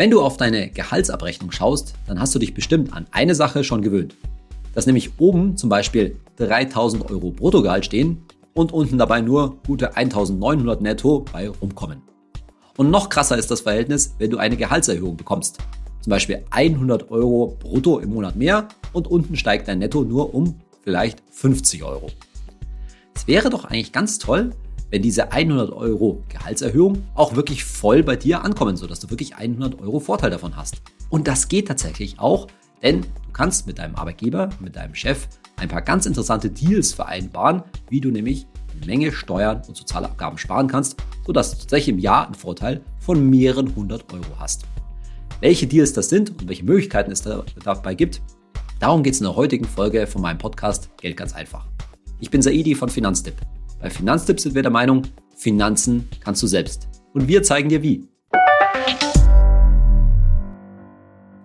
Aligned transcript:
Wenn 0.00 0.12
du 0.12 0.22
auf 0.22 0.36
deine 0.36 0.70
Gehaltsabrechnung 0.70 1.50
schaust, 1.50 1.94
dann 2.06 2.20
hast 2.20 2.32
du 2.32 2.38
dich 2.38 2.54
bestimmt 2.54 2.92
an 2.92 3.06
eine 3.10 3.34
Sache 3.34 3.64
schon 3.64 3.82
gewöhnt. 3.82 4.14
Dass 4.72 4.86
nämlich 4.86 5.18
oben 5.18 5.56
zum 5.56 5.68
Beispiel 5.68 6.20
3000 6.36 7.10
Euro 7.10 7.32
Bruttogehalt 7.32 7.84
stehen 7.84 8.24
und 8.54 8.72
unten 8.72 8.96
dabei 8.96 9.20
nur 9.22 9.56
gute 9.66 9.96
1900 9.96 10.80
netto 10.82 11.24
bei 11.32 11.48
rumkommen. 11.48 12.00
Und 12.76 12.92
noch 12.92 13.08
krasser 13.08 13.36
ist 13.36 13.50
das 13.50 13.62
Verhältnis, 13.62 14.14
wenn 14.18 14.30
du 14.30 14.38
eine 14.38 14.56
Gehaltserhöhung 14.56 15.16
bekommst. 15.16 15.58
Zum 16.00 16.10
Beispiel 16.10 16.44
100 16.50 17.10
Euro 17.10 17.56
brutto 17.58 17.98
im 17.98 18.10
Monat 18.10 18.36
mehr 18.36 18.68
und 18.92 19.08
unten 19.08 19.34
steigt 19.34 19.66
dein 19.66 19.80
Netto 19.80 20.04
nur 20.04 20.32
um 20.32 20.60
vielleicht 20.84 21.24
50 21.32 21.82
Euro. 21.82 22.06
Es 23.16 23.26
wäre 23.26 23.50
doch 23.50 23.64
eigentlich 23.64 23.90
ganz 23.90 24.20
toll, 24.20 24.52
wenn 24.90 25.02
diese 25.02 25.32
100 25.32 25.72
Euro 25.72 26.22
Gehaltserhöhung 26.28 27.04
auch 27.14 27.34
wirklich 27.36 27.64
voll 27.64 28.02
bei 28.02 28.16
dir 28.16 28.44
ankommen, 28.44 28.76
sodass 28.76 29.00
du 29.00 29.10
wirklich 29.10 29.36
100 29.36 29.80
Euro 29.80 30.00
Vorteil 30.00 30.30
davon 30.30 30.56
hast. 30.56 30.82
Und 31.10 31.28
das 31.28 31.48
geht 31.48 31.68
tatsächlich 31.68 32.18
auch, 32.18 32.46
denn 32.82 33.02
du 33.02 33.32
kannst 33.32 33.66
mit 33.66 33.78
deinem 33.78 33.96
Arbeitgeber, 33.96 34.50
mit 34.60 34.76
deinem 34.76 34.94
Chef 34.94 35.28
ein 35.56 35.68
paar 35.68 35.82
ganz 35.82 36.06
interessante 36.06 36.50
Deals 36.50 36.92
vereinbaren, 36.92 37.62
wie 37.90 38.00
du 38.00 38.10
nämlich 38.10 38.46
eine 38.76 38.86
Menge 38.86 39.12
Steuern 39.12 39.62
und 39.66 39.76
Sozialabgaben 39.76 40.38
sparen 40.38 40.68
kannst, 40.68 40.96
sodass 41.26 41.50
du 41.50 41.58
tatsächlich 41.58 41.94
im 41.94 41.98
Jahr 41.98 42.26
einen 42.26 42.34
Vorteil 42.34 42.80
von 43.00 43.28
mehreren 43.28 43.74
hundert 43.74 44.12
Euro 44.12 44.38
hast. 44.38 44.64
Welche 45.40 45.66
Deals 45.66 45.92
das 45.92 46.08
sind 46.08 46.30
und 46.30 46.48
welche 46.48 46.64
Möglichkeiten 46.64 47.10
es 47.10 47.22
dabei 47.22 47.94
gibt, 47.94 48.22
darum 48.80 49.02
geht 49.02 49.14
es 49.14 49.20
in 49.20 49.24
der 49.24 49.36
heutigen 49.36 49.64
Folge 49.64 50.06
von 50.06 50.22
meinem 50.22 50.38
Podcast 50.38 50.90
Geld 50.98 51.16
ganz 51.16 51.32
einfach. 51.34 51.66
Ich 52.20 52.30
bin 52.30 52.42
Saidi 52.42 52.74
von 52.74 52.88
Finanztipp. 52.88 53.34
Bei 53.80 53.90
Finanztipps 53.90 54.42
sind 54.42 54.56
wir 54.56 54.62
der 54.62 54.72
Meinung, 54.72 55.02
Finanzen 55.36 56.08
kannst 56.18 56.42
du 56.42 56.48
selbst. 56.48 56.88
Und 57.14 57.28
wir 57.28 57.44
zeigen 57.44 57.68
dir 57.68 57.80
wie. 57.80 58.08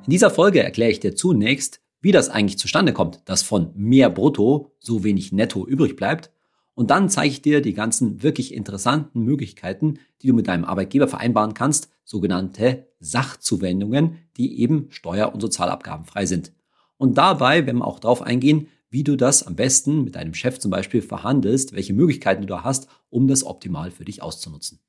In 0.05 0.09
dieser 0.09 0.31
Folge 0.31 0.63
erkläre 0.63 0.89
ich 0.89 0.99
dir 0.99 1.15
zunächst, 1.15 1.79
wie 2.01 2.11
das 2.11 2.29
eigentlich 2.29 2.57
zustande 2.57 2.91
kommt, 2.91 3.21
dass 3.25 3.43
von 3.43 3.69
mehr 3.75 4.09
Brutto 4.09 4.71
so 4.79 5.03
wenig 5.03 5.31
Netto 5.31 5.65
übrig 5.67 5.95
bleibt. 5.95 6.31
Und 6.73 6.89
dann 6.89 7.07
zeige 7.07 7.29
ich 7.29 7.43
dir 7.43 7.61
die 7.61 7.75
ganzen 7.75 8.23
wirklich 8.23 8.51
interessanten 8.51 9.21
Möglichkeiten, 9.21 9.99
die 10.23 10.27
du 10.27 10.33
mit 10.33 10.47
deinem 10.47 10.65
Arbeitgeber 10.65 11.07
vereinbaren 11.07 11.53
kannst, 11.53 11.91
sogenannte 12.03 12.87
Sachzuwendungen, 12.99 14.17
die 14.37 14.59
eben 14.59 14.87
steuer- 14.89 15.31
und 15.33 15.39
sozialabgabenfrei 15.39 16.25
sind. 16.25 16.51
Und 16.97 17.19
dabei 17.19 17.67
werden 17.67 17.77
wir 17.77 17.87
auch 17.87 17.99
darauf 17.99 18.23
eingehen, 18.23 18.69
wie 18.93 19.03
du 19.03 19.17
das 19.17 19.41
am 19.41 19.55
besten 19.55 20.03
mit 20.03 20.15
deinem 20.15 20.35
Chef 20.35 20.59
zum 20.59 20.69
Beispiel 20.69 21.01
verhandelst, 21.01 21.73
welche 21.73 21.93
Möglichkeiten 21.93 22.43
du 22.43 22.47
da 22.47 22.63
hast, 22.63 22.87
um 23.09 23.27
das 23.27 23.43
optimal 23.43 23.89
für 23.89 24.05
dich 24.05 24.21
auszunutzen. 24.21 24.79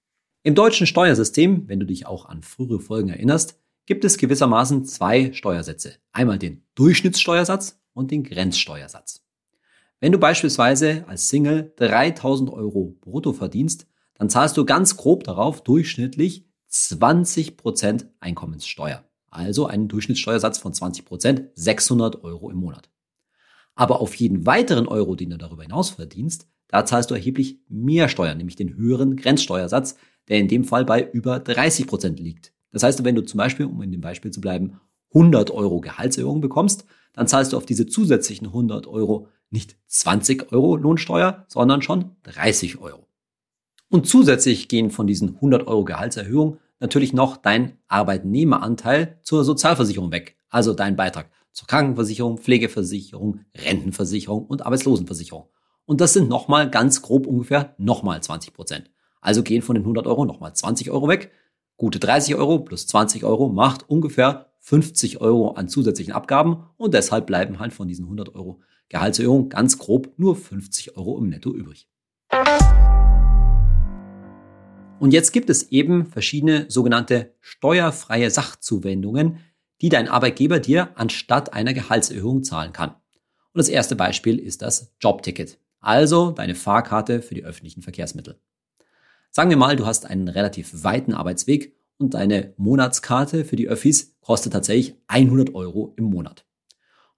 Im 0.42 0.54
deutschen 0.54 0.86
Steuersystem, 0.86 1.68
wenn 1.68 1.80
du 1.80 1.86
dich 1.86 2.06
auch 2.06 2.26
an 2.26 2.42
frühere 2.42 2.80
Folgen 2.80 3.08
erinnerst, 3.08 3.58
gibt 3.86 4.04
es 4.04 4.18
gewissermaßen 4.18 4.84
zwei 4.84 5.32
Steuersätze. 5.32 5.94
Einmal 6.12 6.38
den 6.38 6.66
Durchschnittssteuersatz 6.74 7.80
und 7.94 8.10
den 8.10 8.24
Grenzsteuersatz. 8.24 9.24
Wenn 10.00 10.12
du 10.12 10.18
beispielsweise 10.18 11.08
als 11.08 11.30
Single 11.30 11.72
3000 11.76 12.50
Euro 12.50 12.98
brutto 13.00 13.32
verdienst, 13.32 13.86
dann 14.18 14.28
zahlst 14.28 14.58
du 14.58 14.66
ganz 14.66 14.98
grob 14.98 15.24
darauf 15.24 15.64
durchschnittlich 15.64 16.46
20% 16.70 18.08
Einkommenssteuer. 18.20 19.02
Also 19.30 19.66
einen 19.66 19.88
Durchschnittssteuersatz 19.88 20.58
von 20.58 20.74
20%, 20.74 21.52
600 21.54 22.22
Euro 22.22 22.50
im 22.50 22.58
Monat. 22.58 22.90
Aber 23.74 24.00
auf 24.00 24.14
jeden 24.14 24.46
weiteren 24.46 24.86
Euro, 24.86 25.16
den 25.16 25.30
du 25.30 25.38
darüber 25.38 25.62
hinaus 25.62 25.90
verdienst, 25.90 26.48
da 26.68 26.84
zahlst 26.84 27.10
du 27.10 27.14
erheblich 27.14 27.58
mehr 27.68 28.08
Steuern, 28.08 28.38
nämlich 28.38 28.56
den 28.56 28.74
höheren 28.74 29.16
Grenzsteuersatz, 29.16 29.96
der 30.28 30.38
in 30.38 30.48
dem 30.48 30.64
Fall 30.64 30.84
bei 30.84 31.08
über 31.12 31.38
30 31.38 31.86
Prozent 31.86 32.18
liegt. 32.20 32.52
Das 32.70 32.82
heißt, 32.82 33.04
wenn 33.04 33.14
du 33.14 33.22
zum 33.22 33.38
Beispiel, 33.38 33.66
um 33.66 33.82
in 33.82 33.92
dem 33.92 34.00
Beispiel 34.00 34.30
zu 34.30 34.40
bleiben, 34.40 34.80
100 35.14 35.50
Euro 35.52 35.80
Gehaltserhöhung 35.80 36.40
bekommst, 36.40 36.84
dann 37.12 37.28
zahlst 37.28 37.52
du 37.52 37.56
auf 37.56 37.66
diese 37.66 37.86
zusätzlichen 37.86 38.48
100 38.48 38.86
Euro 38.86 39.28
nicht 39.50 39.76
20 39.86 40.52
Euro 40.52 40.76
Lohnsteuer, 40.76 41.44
sondern 41.48 41.82
schon 41.82 42.16
30 42.24 42.78
Euro. 42.78 43.06
Und 43.88 44.08
zusätzlich 44.08 44.66
gehen 44.66 44.90
von 44.90 45.06
diesen 45.06 45.36
100 45.36 45.68
Euro 45.68 45.84
Gehaltserhöhung 45.84 46.58
natürlich 46.80 47.12
noch 47.12 47.36
dein 47.36 47.78
Arbeitnehmeranteil 47.86 49.20
zur 49.22 49.44
Sozialversicherung 49.44 50.10
weg, 50.10 50.36
also 50.48 50.74
dein 50.74 50.96
Beitrag 50.96 51.30
zur 51.54 51.68
Krankenversicherung, 51.68 52.38
Pflegeversicherung, 52.38 53.40
Rentenversicherung 53.56 54.44
und 54.44 54.66
Arbeitslosenversicherung. 54.66 55.48
Und 55.86 56.00
das 56.00 56.12
sind 56.12 56.28
nochmal 56.28 56.68
ganz 56.68 57.00
grob 57.00 57.26
ungefähr 57.26 57.74
nochmal 57.78 58.22
20 58.22 58.52
Prozent. 58.52 58.90
Also 59.20 59.42
gehen 59.42 59.62
von 59.62 59.74
den 59.74 59.84
100 59.84 60.06
Euro 60.06 60.24
nochmal 60.24 60.54
20 60.54 60.90
Euro 60.90 61.08
weg. 61.08 61.30
Gute 61.76 62.00
30 62.00 62.34
Euro 62.34 62.58
plus 62.58 62.86
20 62.88 63.24
Euro 63.24 63.48
macht 63.48 63.88
ungefähr 63.88 64.50
50 64.60 65.20
Euro 65.20 65.52
an 65.52 65.68
zusätzlichen 65.68 66.12
Abgaben 66.12 66.64
und 66.76 66.92
deshalb 66.92 67.26
bleiben 67.26 67.58
halt 67.60 67.72
von 67.72 67.86
diesen 67.86 68.04
100 68.04 68.34
Euro 68.34 68.60
Gehaltserhöhung 68.88 69.48
ganz 69.48 69.78
grob 69.78 70.12
nur 70.16 70.36
50 70.36 70.96
Euro 70.96 71.18
im 71.18 71.28
Netto 71.28 71.52
übrig. 71.52 71.88
Und 74.98 75.12
jetzt 75.12 75.32
gibt 75.32 75.50
es 75.50 75.70
eben 75.70 76.06
verschiedene 76.06 76.66
sogenannte 76.68 77.34
steuerfreie 77.40 78.30
Sachzuwendungen, 78.30 79.38
die 79.80 79.88
dein 79.88 80.08
Arbeitgeber 80.08 80.60
dir 80.60 80.90
anstatt 80.96 81.52
einer 81.52 81.74
Gehaltserhöhung 81.74 82.44
zahlen 82.44 82.72
kann. 82.72 82.90
Und 82.90 83.58
das 83.58 83.68
erste 83.68 83.96
Beispiel 83.96 84.38
ist 84.38 84.62
das 84.62 84.92
Jobticket, 85.00 85.58
also 85.80 86.30
deine 86.30 86.54
Fahrkarte 86.54 87.22
für 87.22 87.34
die 87.34 87.44
öffentlichen 87.44 87.82
Verkehrsmittel. 87.82 88.38
Sagen 89.30 89.50
wir 89.50 89.56
mal, 89.56 89.76
du 89.76 89.86
hast 89.86 90.06
einen 90.06 90.28
relativ 90.28 90.84
weiten 90.84 91.12
Arbeitsweg 91.12 91.74
und 91.98 92.14
deine 92.14 92.54
Monatskarte 92.56 93.44
für 93.44 93.56
die 93.56 93.68
Öffis 93.68 94.16
kostet 94.20 94.52
tatsächlich 94.52 94.94
100 95.08 95.54
Euro 95.54 95.92
im 95.96 96.04
Monat. 96.04 96.44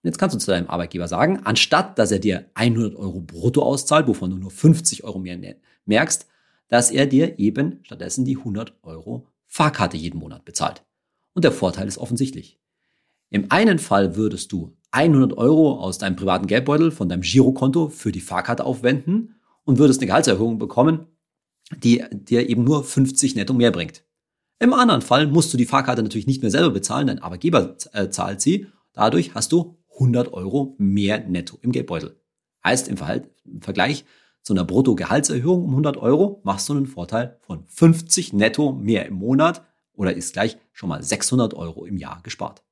Und 0.02 0.08
jetzt 0.08 0.18
kannst 0.18 0.34
du 0.34 0.38
zu 0.38 0.50
deinem 0.50 0.68
Arbeitgeber 0.68 1.08
sagen, 1.08 1.40
anstatt 1.44 1.98
dass 1.98 2.12
er 2.12 2.18
dir 2.18 2.50
100 2.54 2.94
Euro 2.96 3.20
brutto 3.20 3.62
auszahlt, 3.62 4.06
wovon 4.06 4.30
du 4.30 4.36
nur 4.36 4.50
50 4.50 5.04
Euro 5.04 5.18
mehr 5.18 5.38
merkst, 5.84 6.26
dass 6.68 6.90
er 6.90 7.06
dir 7.06 7.38
eben 7.38 7.80
stattdessen 7.82 8.24
die 8.24 8.36
100 8.36 8.74
Euro 8.82 9.26
Fahrkarte 9.46 9.96
jeden 9.96 10.18
Monat 10.18 10.44
bezahlt. 10.44 10.84
Und 11.36 11.44
der 11.44 11.52
Vorteil 11.52 11.86
ist 11.86 11.98
offensichtlich. 11.98 12.58
Im 13.28 13.50
einen 13.50 13.78
Fall 13.78 14.16
würdest 14.16 14.52
du 14.52 14.74
100 14.92 15.36
Euro 15.36 15.78
aus 15.78 15.98
deinem 15.98 16.16
privaten 16.16 16.46
Geldbeutel 16.46 16.90
von 16.90 17.10
deinem 17.10 17.20
Girokonto 17.20 17.90
für 17.90 18.10
die 18.10 18.22
Fahrkarte 18.22 18.64
aufwenden 18.64 19.34
und 19.64 19.78
würdest 19.78 20.00
eine 20.00 20.06
Gehaltserhöhung 20.06 20.58
bekommen, 20.58 21.08
die 21.76 22.02
dir 22.10 22.48
eben 22.48 22.64
nur 22.64 22.84
50 22.84 23.34
netto 23.34 23.52
mehr 23.52 23.70
bringt. 23.70 24.02
Im 24.60 24.72
anderen 24.72 25.02
Fall 25.02 25.26
musst 25.26 25.52
du 25.52 25.58
die 25.58 25.66
Fahrkarte 25.66 26.02
natürlich 26.02 26.26
nicht 26.26 26.40
mehr 26.40 26.50
selber 26.50 26.70
bezahlen, 26.70 27.08
dein 27.08 27.18
Arbeitgeber 27.18 27.76
äh, 27.92 28.08
zahlt 28.08 28.40
sie. 28.40 28.68
Dadurch 28.94 29.34
hast 29.34 29.52
du 29.52 29.76
100 29.92 30.32
Euro 30.32 30.74
mehr 30.78 31.20
netto 31.20 31.58
im 31.60 31.70
Geldbeutel. 31.70 32.18
Heißt 32.64 32.88
im, 32.88 32.96
im 33.44 33.60
Vergleich 33.60 34.06
zu 34.40 34.54
einer 34.54 34.64
Brutto-Gehaltserhöhung 34.64 35.64
um 35.64 35.70
100 35.70 35.98
Euro 35.98 36.40
machst 36.44 36.70
du 36.70 36.72
einen 36.72 36.86
Vorteil 36.86 37.36
von 37.42 37.66
50 37.66 38.32
netto 38.32 38.72
mehr 38.72 39.04
im 39.04 39.16
Monat 39.16 39.66
oder 39.96 40.14
ist 40.14 40.32
gleich 40.32 40.56
schon 40.72 40.88
mal 40.88 41.02
600 41.02 41.54
Euro 41.54 41.84
im 41.84 41.96
Jahr 41.96 42.20
gespart. 42.22 42.62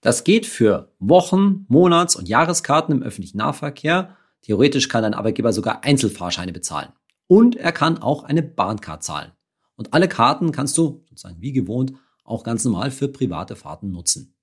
Das 0.00 0.24
geht 0.24 0.46
für 0.46 0.92
Wochen-, 0.98 1.64
Monats- 1.68 2.16
und 2.16 2.28
Jahreskarten 2.28 2.94
im 2.94 3.02
öffentlichen 3.02 3.38
Nahverkehr. 3.38 4.16
Theoretisch 4.42 4.88
kann 4.88 5.02
dein 5.02 5.14
Arbeitgeber 5.14 5.52
sogar 5.52 5.84
Einzelfahrscheine 5.84 6.52
bezahlen. 6.52 6.88
Und 7.28 7.54
er 7.54 7.72
kann 7.72 7.98
auch 7.98 8.24
eine 8.24 8.42
Bahncard 8.42 9.04
zahlen. 9.04 9.30
Und 9.76 9.94
alle 9.94 10.08
Karten 10.08 10.50
kannst 10.50 10.76
du, 10.76 11.04
sozusagen 11.08 11.40
wie 11.40 11.52
gewohnt, 11.52 11.92
auch 12.24 12.42
ganz 12.42 12.64
normal 12.64 12.90
für 12.90 13.08
private 13.08 13.56
Fahrten 13.56 13.90
nutzen. 13.90 14.34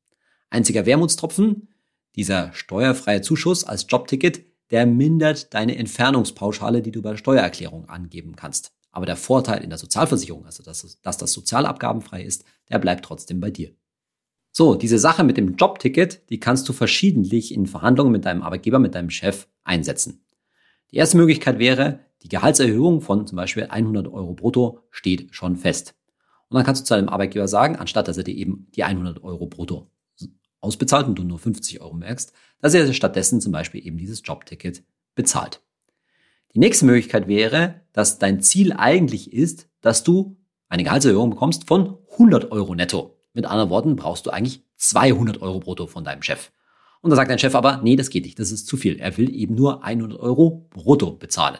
Einziger 0.50 0.86
Wermutstropfen, 0.86 1.68
dieser 2.16 2.54
steuerfreie 2.54 3.22
Zuschuss 3.22 3.64
als 3.64 3.86
Jobticket, 3.88 4.46
der 4.72 4.86
mindert 4.86 5.54
deine 5.54 5.76
Entfernungspauschale, 5.78 6.82
die 6.82 6.92
du 6.92 7.02
bei 7.02 7.12
der 7.12 7.18
Steuererklärung 7.18 7.90
angeben 7.90 8.36
kannst. 8.36 8.74
Aber 8.92 9.06
der 9.06 9.16
Vorteil 9.16 9.64
in 9.64 9.70
der 9.70 9.80
Sozialversicherung, 9.80 10.46
also 10.46 10.64
dass, 10.64 11.00
dass 11.02 11.18
das 11.18 11.32
sozialabgabenfrei 11.32 12.24
ist, 12.24 12.44
der 12.70 12.80
bleibt 12.80 13.06
trotzdem 13.06 13.40
bei 13.40 13.52
dir. 13.52 13.74
So, 14.52 14.76
diese 14.76 14.98
Sache 14.98 15.24
mit 15.24 15.38
dem 15.38 15.56
Jobticket, 15.56 16.30
die 16.30 16.40
kannst 16.40 16.68
du 16.68 16.74
verschiedentlich 16.74 17.54
in 17.54 17.68
Verhandlungen 17.68 18.12
mit 18.12 18.26
deinem 18.26 18.42
Arbeitgeber, 18.42 18.80
mit 18.80 18.96
deinem 18.96 19.12
Chef 19.12 19.48
einsetzen. 19.64 20.26
Die 20.92 20.98
erste 20.98 21.18
Möglichkeit 21.18 21.60
wäre, 21.60 22.00
die 22.24 22.30
Gehaltserhöhung 22.30 23.02
von 23.02 23.28
zum 23.28 23.36
Beispiel 23.36 23.66
100 23.66 24.08
Euro 24.08 24.34
brutto 24.34 24.80
steht 24.90 25.34
schon 25.36 25.56
fest. 25.56 25.96
Und 26.50 26.56
dann 26.56 26.66
kannst 26.66 26.82
du 26.82 26.86
zu 26.86 26.96
deinem 26.96 27.10
Arbeitgeber 27.10 27.48
sagen, 27.48 27.76
anstatt 27.76 28.08
dass 28.08 28.18
er 28.18 28.24
dir 28.24 28.36
eben 28.36 28.68
die 28.76 28.84
100 28.84 29.24
Euro 29.24 29.46
brutto 29.46 29.92
ausbezahlt 30.62 31.08
und 31.08 31.16
du 31.16 31.24
nur 31.24 31.40
50 31.40 31.82
Euro 31.82 31.94
merkst, 31.94 32.34
dass 32.60 32.74
er 32.74 32.92
stattdessen 32.94 33.42
zum 33.42 33.52
Beispiel 33.52 33.86
eben 33.86 33.98
dieses 33.98 34.22
Jobticket 34.26 34.84
bezahlt. 35.16 35.62
Die 36.56 36.60
nächste 36.60 36.86
Möglichkeit 36.86 37.28
wäre, 37.28 37.82
dass 37.94 38.18
dein 38.18 38.42
Ziel 38.42 38.74
eigentlich 38.74 39.32
ist, 39.34 39.68
dass 39.82 40.04
du 40.04 40.38
eine 40.68 40.84
Gehaltserhöhung 40.84 41.30
bekommst 41.30 41.68
von 41.68 41.98
100 42.14 42.52
Euro 42.52 42.74
netto. 42.74 43.18
Mit 43.34 43.46
anderen 43.46 43.70
Worten 43.70 43.96
brauchst 43.96 44.26
du 44.26 44.32
eigentlich 44.32 44.64
200 44.78 45.42
Euro 45.42 45.60
brutto 45.60 45.86
von 45.88 46.04
deinem 46.04 46.24
Chef. 46.24 46.52
Und 47.02 47.12
da 47.12 47.16
sagt 47.16 47.30
dein 47.30 47.40
Chef 47.40 47.56
aber, 47.56 47.82
nee, 47.84 47.96
das 47.96 48.10
geht 48.10 48.26
nicht, 48.26 48.40
das 48.40 48.52
ist 48.52 48.68
zu 48.68 48.78
viel. 48.78 49.00
Er 49.00 49.18
will 49.18 49.34
eben 49.34 49.56
nur 49.56 49.84
100 49.84 50.20
Euro 50.20 50.68
brutto 50.72 51.12
bezahlen. 51.12 51.60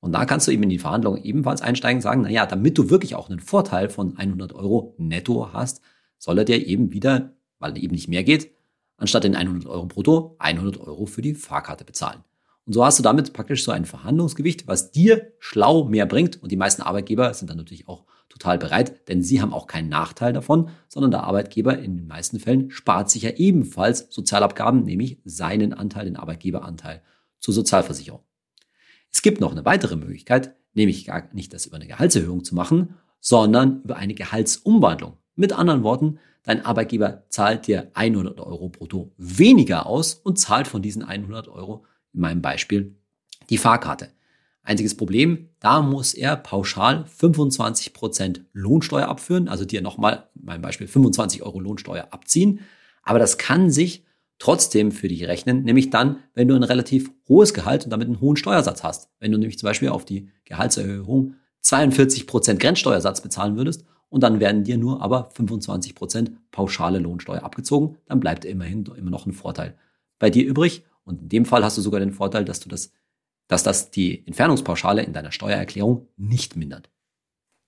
Und 0.00 0.12
da 0.12 0.26
kannst 0.26 0.46
du 0.46 0.52
eben 0.52 0.62
in 0.64 0.68
die 0.68 0.78
Verhandlungen 0.78 1.24
ebenfalls 1.24 1.62
einsteigen 1.62 1.98
und 1.98 2.02
sagen, 2.02 2.22
na 2.22 2.30
ja, 2.30 2.44
damit 2.44 2.76
du 2.76 2.90
wirklich 2.90 3.14
auch 3.14 3.30
einen 3.30 3.40
Vorteil 3.40 3.88
von 3.88 4.18
100 4.18 4.52
Euro 4.52 4.94
netto 4.98 5.52
hast, 5.54 5.80
soll 6.18 6.38
er 6.38 6.44
dir 6.44 6.66
eben 6.66 6.92
wieder, 6.92 7.32
weil 7.58 7.78
eben 7.78 7.94
nicht 7.94 8.08
mehr 8.08 8.22
geht, 8.22 8.50
anstatt 8.98 9.24
den 9.24 9.34
100 9.34 9.66
Euro 9.66 9.86
brutto 9.86 10.36
100 10.40 10.78
Euro 10.78 11.06
für 11.06 11.22
die 11.22 11.34
Fahrkarte 11.34 11.84
bezahlen. 11.84 12.22
Und 12.66 12.72
so 12.72 12.84
hast 12.84 12.98
du 12.98 13.02
damit 13.02 13.32
praktisch 13.32 13.64
so 13.64 13.72
ein 13.72 13.84
Verhandlungsgewicht, 13.84 14.66
was 14.66 14.90
dir 14.90 15.32
schlau 15.38 15.84
mehr 15.84 16.06
bringt. 16.06 16.42
Und 16.42 16.50
die 16.50 16.56
meisten 16.56 16.82
Arbeitgeber 16.82 17.34
sind 17.34 17.50
dann 17.50 17.58
natürlich 17.58 17.88
auch 17.88 18.04
total 18.30 18.58
bereit, 18.58 19.08
denn 19.08 19.22
sie 19.22 19.40
haben 19.40 19.52
auch 19.52 19.66
keinen 19.66 19.88
Nachteil 19.88 20.32
davon, 20.32 20.70
sondern 20.88 21.10
der 21.10 21.24
Arbeitgeber 21.24 21.78
in 21.78 21.96
den 21.96 22.06
meisten 22.06 22.40
Fällen 22.40 22.70
spart 22.70 23.10
sich 23.10 23.22
ja 23.22 23.30
ebenfalls 23.30 24.08
Sozialabgaben, 24.10 24.82
nämlich 24.82 25.18
seinen 25.24 25.72
Anteil, 25.72 26.06
den 26.06 26.16
Arbeitgeberanteil 26.16 27.02
zur 27.38 27.54
Sozialversicherung. 27.54 28.22
Es 29.12 29.22
gibt 29.22 29.40
noch 29.40 29.52
eine 29.52 29.64
weitere 29.64 29.94
Möglichkeit, 29.94 30.56
nämlich 30.72 31.04
gar 31.04 31.32
nicht 31.32 31.52
das 31.52 31.66
über 31.66 31.76
eine 31.76 31.86
Gehaltserhöhung 31.86 32.42
zu 32.42 32.54
machen, 32.54 32.96
sondern 33.20 33.82
über 33.82 33.96
eine 33.96 34.14
Gehaltsumwandlung. 34.14 35.18
Mit 35.36 35.52
anderen 35.52 35.84
Worten, 35.84 36.18
dein 36.42 36.64
Arbeitgeber 36.64 37.24
zahlt 37.28 37.66
dir 37.66 37.90
100 37.94 38.40
Euro 38.40 38.68
brutto 38.68 39.12
weniger 39.16 39.86
aus 39.86 40.14
und 40.14 40.38
zahlt 40.38 40.66
von 40.66 40.82
diesen 40.82 41.04
100 41.04 41.48
Euro 41.48 41.84
in 42.14 42.20
meinem 42.20 42.42
Beispiel 42.42 42.96
die 43.50 43.58
Fahrkarte. 43.58 44.10
Einziges 44.62 44.96
Problem, 44.96 45.50
da 45.60 45.82
muss 45.82 46.14
er 46.14 46.36
pauschal 46.36 47.04
25% 47.04 48.40
Lohnsteuer 48.54 49.08
abführen, 49.08 49.48
also 49.48 49.66
dir 49.66 49.82
nochmal 49.82 50.30
in 50.34 50.46
meinem 50.46 50.62
Beispiel 50.62 50.86
25 50.86 51.42
Euro 51.42 51.60
Lohnsteuer 51.60 52.08
abziehen. 52.10 52.60
Aber 53.02 53.18
das 53.18 53.36
kann 53.36 53.70
sich 53.70 54.04
trotzdem 54.38 54.90
für 54.90 55.08
dich 55.08 55.26
rechnen, 55.26 55.64
nämlich 55.64 55.90
dann, 55.90 56.20
wenn 56.32 56.48
du 56.48 56.54
ein 56.54 56.62
relativ 56.62 57.10
hohes 57.28 57.52
Gehalt 57.52 57.84
und 57.84 57.90
damit 57.90 58.08
einen 58.08 58.20
hohen 58.20 58.36
Steuersatz 58.36 58.82
hast. 58.82 59.10
Wenn 59.20 59.32
du 59.32 59.38
nämlich 59.38 59.58
zum 59.58 59.66
Beispiel 59.66 59.90
auf 59.90 60.06
die 60.06 60.30
Gehaltserhöhung 60.46 61.34
42% 61.62 62.56
Grenzsteuersatz 62.56 63.20
bezahlen 63.20 63.56
würdest 63.56 63.84
und 64.08 64.22
dann 64.22 64.40
werden 64.40 64.64
dir 64.64 64.78
nur 64.78 65.02
aber 65.02 65.30
25% 65.30 66.32
pauschale 66.50 66.98
Lohnsteuer 66.98 67.42
abgezogen, 67.42 67.96
dann 68.06 68.20
bleibt 68.20 68.46
immerhin 68.46 68.84
immer 68.96 69.10
noch 69.10 69.26
ein 69.26 69.32
Vorteil 69.32 69.76
bei 70.18 70.30
dir 70.30 70.46
übrig 70.46 70.84
und 71.04 71.22
in 71.22 71.28
dem 71.28 71.44
Fall 71.44 71.64
hast 71.64 71.78
du 71.78 71.82
sogar 71.82 72.00
den 72.00 72.12
Vorteil, 72.12 72.44
dass 72.44 72.60
du 72.60 72.68
das, 72.68 72.92
dass 73.46 73.62
das 73.62 73.90
die 73.90 74.26
Entfernungspauschale 74.26 75.02
in 75.02 75.12
deiner 75.12 75.32
Steuererklärung 75.32 76.08
nicht 76.16 76.56
mindert. 76.56 76.90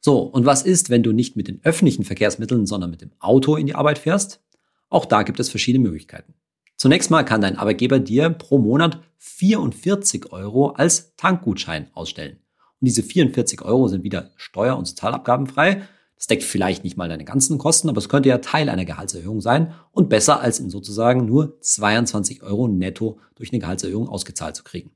So, 0.00 0.21
und 0.21 0.47
was 0.47 0.62
ist, 0.62 0.91
wenn 0.91 1.03
du 1.03 1.12
nicht 1.12 1.37
mit 1.37 1.49
den 1.49 1.61
öffentlichen 1.65 2.05
Verkehrsmitteln, 2.05 2.67
sondern 2.67 2.91
mit 2.91 3.00
dem 3.00 3.12
Auto 3.19 3.56
in 3.56 3.67
die 3.67 3.75
Arbeit 3.75 3.99
fährst? 3.99 4.41
Auch 4.88 5.05
da 5.05 5.23
gibt 5.23 5.41
es 5.41 5.49
verschiedene 5.49 5.83
Möglichkeiten. 5.83 6.35
Zunächst 6.77 7.11
mal 7.11 7.25
kann 7.25 7.41
dein 7.41 7.56
Arbeitgeber 7.56 7.99
dir 7.99 8.31
pro 8.31 8.59
Monat 8.59 9.00
44 9.19 10.32
Euro 10.32 10.71
als 10.71 11.17
Tankgutschein 11.17 11.91
ausstellen. 11.94 12.39
Und 12.81 12.85
diese 12.85 13.03
44 13.03 13.62
Euro 13.62 13.89
sind 13.89 14.05
wieder 14.05 14.31
steuer- 14.37 14.77
und 14.77 14.87
sozialabgabenfrei 14.87 15.82
das 16.17 16.27
deckt 16.27 16.43
vielleicht 16.43 16.83
nicht 16.83 16.97
mal 16.97 17.09
deine 17.09 17.25
ganzen 17.25 17.59
Kosten, 17.59 17.89
aber 17.89 17.99
es 17.99 18.09
könnte 18.09 18.29
ja 18.29 18.39
Teil 18.39 18.69
einer 18.69 18.85
Gehaltserhöhung 18.85 19.41
sein 19.41 19.75
und 19.93 20.09
besser 20.09 20.41
als 20.41 20.59
in 20.59 20.71
sozusagen 20.71 21.27
nur 21.27 21.61
22 21.61 22.43
Euro 22.43 22.69
netto 22.69 23.21
durch 23.35 23.53
eine 23.53 23.61
Gehaltserhöhung 23.61 24.09
ausgezahlt 24.09 24.57
zu 24.57 24.65
kriegen. 24.65 24.91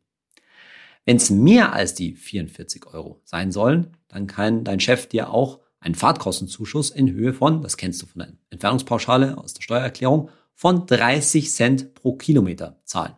Wenn 1.04 1.16
es 1.16 1.30
mehr 1.30 1.72
als 1.72 1.94
die 1.94 2.14
44 2.14 2.86
Euro 2.86 3.20
sein 3.24 3.52
sollen, 3.52 3.96
dann 4.08 4.26
kann 4.26 4.64
dein 4.64 4.80
Chef 4.80 5.06
dir 5.06 5.30
auch 5.30 5.60
einen 5.80 5.94
Fahrtkostenzuschuss 5.94 6.90
in 6.90 7.10
Höhe 7.10 7.32
von, 7.32 7.62
das 7.62 7.76
kennst 7.76 8.02
du 8.02 8.06
von 8.06 8.20
der 8.20 8.32
Entfernungspauschale 8.50 9.38
aus 9.38 9.54
der 9.54 9.62
Steuererklärung, 9.62 10.30
von 10.54 10.86
30 10.86 11.50
Cent 11.50 11.94
pro 11.94 12.16
Kilometer 12.16 12.80
zahlen. 12.84 13.14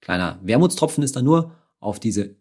Kleiner 0.00 0.38
Wermutstropfen 0.42 1.02
ist 1.02 1.16
da 1.16 1.22
nur, 1.22 1.52
auf 1.80 2.00
diese 2.00 2.36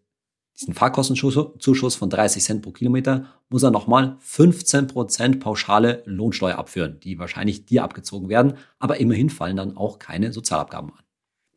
diesen 0.59 0.73
Fahrkostenzuschuss 0.73 1.95
von 1.95 2.09
30 2.09 2.43
Cent 2.43 2.61
pro 2.61 2.71
Kilometer 2.71 3.27
muss 3.49 3.63
er 3.63 3.71
nochmal 3.71 4.15
15 4.19 4.87
Prozent 4.87 5.39
pauschale 5.39 6.01
Lohnsteuer 6.05 6.57
abführen, 6.57 6.99
die 7.01 7.19
wahrscheinlich 7.19 7.65
dir 7.65 7.83
abgezogen 7.83 8.29
werden, 8.29 8.53
aber 8.79 8.99
immerhin 8.99 9.29
fallen 9.29 9.57
dann 9.57 9.75
auch 9.75 9.99
keine 9.99 10.31
Sozialabgaben 10.31 10.91
an. 10.91 11.03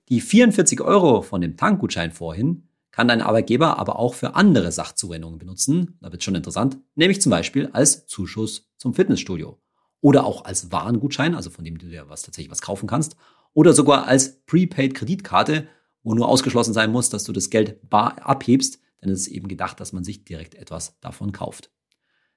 Die 0.09 0.21
44 0.21 0.81
Euro 0.81 1.23
von 1.23 1.41
dem 1.41 1.57
Tankgutschein 1.57 2.13
vorhin 2.13 2.69
kann 2.91 3.09
dein 3.09 3.23
Arbeitgeber 3.23 3.79
aber 3.79 3.99
auch 3.99 4.15
für 4.15 4.35
andere 4.35 4.73
Sachzuwendungen 4.73 5.39
benutzen, 5.39 5.99
da 6.01 6.11
wird 6.11 6.25
schon 6.25 6.35
interessant, 6.35 6.79
nämlich 6.97 7.21
zum 7.21 7.31
Beispiel 7.31 7.69
als 7.73 8.07
Zuschuss 8.07 8.69
zum 8.77 8.95
Fitnessstudio 8.95 9.59
oder 10.01 10.25
auch 10.25 10.45
als 10.45 10.73
Warengutschein, 10.73 11.35
also 11.35 11.51
von 11.51 11.65
dem 11.65 11.79
du 11.79 11.87
dir 11.87 12.09
was 12.09 12.23
tatsächlich 12.23 12.51
was 12.51 12.63
kaufen 12.63 12.89
kannst, 12.89 13.17
oder 13.53 13.73
sogar 13.73 14.07
als 14.07 14.41
Prepaid-Kreditkarte, 14.47 15.69
wo 16.03 16.15
nur 16.15 16.29
ausgeschlossen 16.29 16.75
sein 16.75 16.91
muss, 16.91 17.11
dass 17.11 17.25
du 17.25 17.33
das 17.33 17.51
Geld 17.51 17.89
bar 17.89 18.17
abhebst, 18.27 18.81
denn 19.03 19.11
es 19.11 19.21
ist 19.21 19.29
eben 19.29 19.49
gedacht, 19.49 19.81
dass 19.81 19.93
man 19.93 20.05
sich 20.05 20.25
direkt 20.25 20.55
etwas 20.55 20.99
davon 21.01 21.33
kauft. 21.33 21.71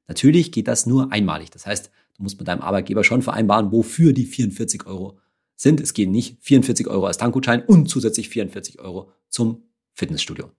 Natürlich 0.07 0.51
geht 0.51 0.67
das 0.67 0.85
nur 0.85 1.11
einmalig. 1.11 1.51
Das 1.51 1.65
heißt, 1.65 1.91
du 2.17 2.23
musst 2.23 2.37
mit 2.37 2.47
deinem 2.47 2.61
Arbeitgeber 2.61 3.03
schon 3.03 3.21
vereinbaren, 3.21 3.71
wofür 3.71 4.13
die 4.13 4.25
44 4.25 4.85
Euro 4.85 5.19
sind. 5.55 5.79
Es 5.79 5.93
gehen 5.93 6.11
nicht 6.11 6.37
44 6.41 6.87
Euro 6.87 7.05
als 7.05 7.17
Tankgutschein 7.17 7.63
und 7.63 7.87
zusätzlich 7.87 8.29
44 8.29 8.79
Euro 8.79 9.11
zum 9.29 9.63
Fitnessstudio. 9.93 10.51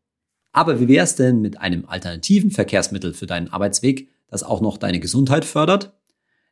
Aber 0.53 0.81
wie 0.81 0.89
wäre 0.89 1.05
es 1.05 1.17
denn 1.17 1.41
mit 1.41 1.59
einem 1.59 1.87
alternativen 1.87 2.51
Verkehrsmittel 2.51 3.15
für 3.15 3.27
deinen 3.27 3.49
Arbeitsweg, 3.49 4.11
das 4.29 4.43
auch 4.43 4.61
noch 4.61 4.77
deine 4.77 5.01
Gesundheit 5.01 5.45
fördert? 5.45 5.95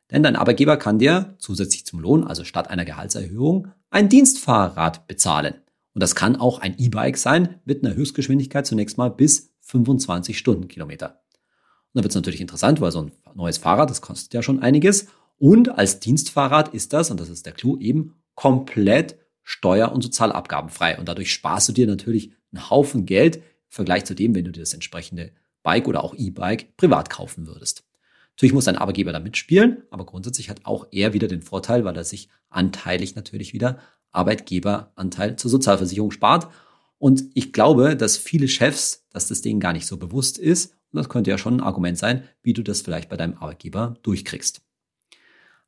Denn 0.09 0.23
dein 0.23 0.35
Arbeitgeber 0.35 0.75
kann 0.77 0.99
dir 0.99 1.35
zusätzlich 1.39 1.85
zum 1.85 1.99
Lohn, 1.99 2.25
also 2.25 2.43
statt 2.43 2.69
einer 2.69 2.83
Gehaltserhöhung, 2.83 3.69
ein 3.89 4.09
Dienstfahrrad 4.09 5.07
bezahlen. 5.07 5.55
Und 5.93 6.01
das 6.01 6.15
kann 6.15 6.35
auch 6.35 6.59
ein 6.59 6.77
E-Bike 6.77 7.17
sein 7.17 7.59
mit 7.65 7.83
einer 7.83 7.95
Höchstgeschwindigkeit 7.95 8.65
zunächst 8.65 8.97
mal 8.97 9.09
bis 9.09 9.53
25 9.61 10.37
Stundenkilometer. 10.37 11.07
Und 11.09 11.95
dann 11.95 12.03
wird 12.03 12.11
es 12.11 12.15
natürlich 12.15 12.41
interessant, 12.41 12.79
weil 12.79 12.91
so 12.91 13.03
ein 13.03 13.11
neues 13.33 13.57
Fahrrad, 13.57 13.89
das 13.89 14.01
kostet 14.01 14.33
ja 14.33 14.41
schon 14.41 14.61
einiges. 14.61 15.07
Und 15.37 15.69
als 15.69 15.99
Dienstfahrrad 15.99 16.73
ist 16.73 16.93
das, 16.93 17.11
und 17.11 17.19
das 17.19 17.29
ist 17.29 17.45
der 17.45 17.53
Clou, 17.53 17.77
eben 17.77 18.15
komplett 18.35 19.17
steuer- 19.43 19.91
und 19.91 20.01
sozialabgabenfrei. 20.01 20.97
Und 20.97 21.07
dadurch 21.09 21.33
sparst 21.33 21.69
du 21.69 21.73
dir 21.73 21.87
natürlich 21.87 22.31
einen 22.53 22.69
Haufen 22.69 23.05
Geld 23.05 23.37
im 23.37 23.43
Vergleich 23.69 24.05
zu 24.05 24.15
dem, 24.15 24.35
wenn 24.35 24.45
du 24.45 24.51
dir 24.51 24.61
das 24.61 24.73
entsprechende 24.73 25.31
Bike 25.63 25.87
oder 25.87 26.03
auch 26.03 26.15
E-Bike 26.15 26.77
privat 26.77 27.09
kaufen 27.09 27.47
würdest. 27.47 27.83
Natürlich 28.35 28.53
muss 28.53 28.65
dein 28.65 28.77
Arbeitgeber 28.77 29.11
da 29.11 29.19
mitspielen, 29.19 29.83
aber 29.91 30.05
grundsätzlich 30.05 30.49
hat 30.49 30.65
auch 30.65 30.87
er 30.91 31.13
wieder 31.13 31.27
den 31.27 31.41
Vorteil, 31.41 31.83
weil 31.83 31.95
er 31.95 32.03
sich 32.03 32.29
anteilig 32.49 33.15
natürlich 33.15 33.53
wieder 33.53 33.79
Arbeitgeberanteil 34.11 35.35
zur 35.35 35.51
Sozialversicherung 35.51 36.11
spart. 36.11 36.49
Und 36.97 37.25
ich 37.33 37.53
glaube, 37.53 37.95
dass 37.95 38.17
viele 38.17 38.47
Chefs, 38.47 39.07
dass 39.09 39.27
das 39.27 39.41
denen 39.41 39.59
gar 39.59 39.73
nicht 39.73 39.87
so 39.87 39.97
bewusst 39.97 40.37
ist. 40.37 40.73
Und 40.91 40.97
das 40.97 41.09
könnte 41.09 41.31
ja 41.31 41.37
schon 41.37 41.55
ein 41.55 41.61
Argument 41.61 41.97
sein, 41.97 42.23
wie 42.43 42.53
du 42.53 42.63
das 42.63 42.81
vielleicht 42.81 43.09
bei 43.09 43.17
deinem 43.17 43.37
Arbeitgeber 43.37 43.95
durchkriegst. 44.03 44.61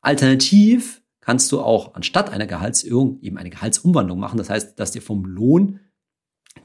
Alternativ 0.02 1.02
kannst 1.22 1.52
du 1.52 1.62
auch 1.62 1.96
anstatt 1.96 2.30
einer 2.30 2.46
Gehaltserhöhung 2.46 3.20
eben 3.22 3.38
eine 3.38 3.50
Gehaltsumwandlung 3.50 4.20
machen. 4.20 4.38
Das 4.38 4.50
heißt, 4.50 4.78
dass 4.80 4.92
dir 4.92 5.02
vom 5.02 5.26
Lohn 5.26 5.80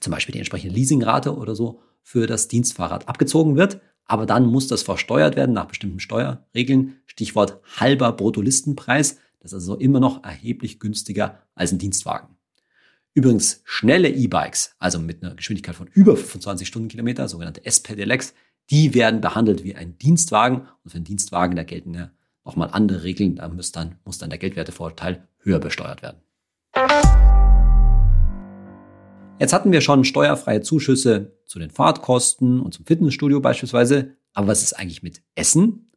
zum 0.01 0.11
Beispiel 0.11 0.33
die 0.33 0.39
entsprechende 0.39 0.75
Leasingrate 0.75 1.37
oder 1.37 1.55
so 1.55 1.81
für 2.03 2.27
das 2.27 2.49
Dienstfahrrad 2.49 3.09
abgezogen 3.09 3.57
wird. 3.57 3.81
Aber 4.05 4.27
dann 4.27 4.47
muss 4.47 4.67
das 4.67 4.83
versteuert 4.83 5.37
werden 5.37 5.55
nach 5.55 5.67
bestimmten 5.67 6.01
Steuerregeln. 6.01 6.97
Stichwort 7.07 7.61
halber 7.79 8.13
Bruttolistenpreis. 8.13 9.19
Das 9.41 9.53
ist 9.53 9.55
also 9.55 9.77
immer 9.77 10.01
noch 10.01 10.25
erheblich 10.25 10.81
günstiger 10.81 11.43
als 11.55 11.73
ein 11.73 11.79
Dienstwagen. 11.79 12.37
Übrigens, 13.15 13.63
schnelle 13.65 14.09
E-Bikes, 14.09 14.75
also 14.79 14.99
mit 14.99 15.23
einer 15.23 15.35
Geschwindigkeit 15.35 15.75
von 15.75 15.89
über 15.89 16.17
25 16.17 16.67
Stundenkilometer, 16.67 17.29
sogenannte 17.29 17.65
S-Pedelecs, 17.65 18.35
die 18.71 18.95
werden 18.95 19.21
behandelt 19.21 19.65
wie 19.65 19.75
ein 19.75 19.99
Dienstwagen. 19.99 20.69
Und 20.85 20.91
für 20.91 20.97
einen 20.97 21.05
Dienstwagen, 21.05 21.57
da 21.57 21.63
gelten 21.63 21.95
ja 21.95 22.11
nochmal 22.45 22.69
andere 22.71 23.03
Regeln. 23.03 23.37
Da 23.37 23.49
muss 23.49 23.73
dann, 23.73 23.97
muss 24.05 24.19
dann 24.19 24.31
der 24.31 24.39
Geldwertevorteil 24.39 25.27
höher 25.39 25.59
besteuert 25.59 26.03
werden. 26.03 26.21
Jetzt 29.41 29.53
hatten 29.53 29.73
wir 29.73 29.81
schon 29.81 30.05
steuerfreie 30.05 30.61
Zuschüsse 30.63 31.39
zu 31.47 31.59
den 31.59 31.71
Fahrtkosten 31.71 32.61
und 32.61 32.75
zum 32.75 32.85
Fitnessstudio 32.85 33.41
beispielsweise. 33.41 34.17
Aber 34.35 34.49
was 34.49 34.63
ist 34.63 34.75
eigentlich 34.75 35.03
mit 35.03 35.23
Essen? 35.35 35.93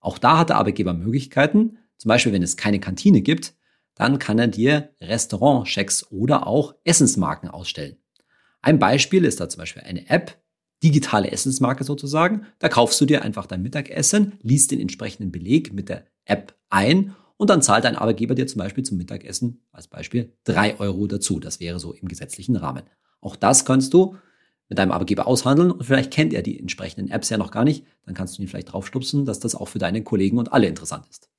Auch 0.00 0.18
da 0.18 0.38
hat 0.38 0.48
der 0.48 0.56
Arbeitgeber 0.56 0.94
Möglichkeiten. 0.94 1.78
Zum 1.98 2.08
Beispiel, 2.08 2.32
wenn 2.32 2.42
es 2.42 2.56
keine 2.56 2.80
Kantine 2.80 3.22
gibt, 3.22 3.54
dann 3.94 4.18
kann 4.18 4.38
er 4.38 4.48
dir 4.48 4.90
Restaurantchecks 5.00 6.10
oder 6.10 6.46
auch 6.46 6.74
Essensmarken 6.84 7.48
ausstellen. 7.48 7.96
Ein 8.60 8.78
Beispiel 8.78 9.24
ist 9.24 9.40
da 9.40 9.48
zum 9.48 9.60
Beispiel 9.60 9.82
eine 9.82 10.08
App, 10.10 10.38
digitale 10.82 11.30
Essensmarke 11.30 11.84
sozusagen. 11.84 12.46
Da 12.58 12.68
kaufst 12.68 13.00
du 13.00 13.06
dir 13.06 13.22
einfach 13.22 13.46
dein 13.46 13.62
Mittagessen, 13.62 14.38
liest 14.42 14.70
den 14.70 14.80
entsprechenden 14.80 15.32
Beleg 15.32 15.72
mit 15.72 15.88
der 15.88 16.04
App 16.24 16.54
ein 16.68 17.14
und 17.38 17.50
dann 17.50 17.62
zahlt 17.62 17.84
dein 17.84 17.96
Arbeitgeber 17.96 18.34
dir 18.34 18.46
zum 18.46 18.58
Beispiel 18.58 18.84
zum 18.84 18.98
Mittagessen 18.98 19.62
als 19.72 19.88
Beispiel 19.88 20.32
drei 20.44 20.78
Euro 20.78 21.06
dazu. 21.06 21.40
Das 21.40 21.60
wäre 21.60 21.78
so 21.78 21.92
im 21.92 22.08
gesetzlichen 22.08 22.56
Rahmen. 22.56 22.82
Auch 23.20 23.36
das 23.36 23.64
kannst 23.64 23.94
du 23.94 24.16
mit 24.68 24.78
deinem 24.78 24.92
Arbeitgeber 24.92 25.26
aushandeln 25.26 25.70
und 25.70 25.84
vielleicht 25.84 26.12
kennt 26.12 26.34
er 26.34 26.42
die 26.42 26.58
entsprechenden 26.58 27.10
Apps 27.10 27.30
ja 27.30 27.38
noch 27.38 27.50
gar 27.50 27.64
nicht. 27.64 27.84
Dann 28.04 28.14
kannst 28.14 28.36
du 28.36 28.42
ihn 28.42 28.48
vielleicht 28.48 28.72
draufstupsen, 28.72 29.24
dass 29.24 29.38
das 29.38 29.54
auch 29.54 29.68
für 29.68 29.78
deine 29.78 30.02
Kollegen 30.02 30.38
und 30.38 30.52
alle 30.52 30.66
interessant 30.66 31.06
ist. 31.08 31.30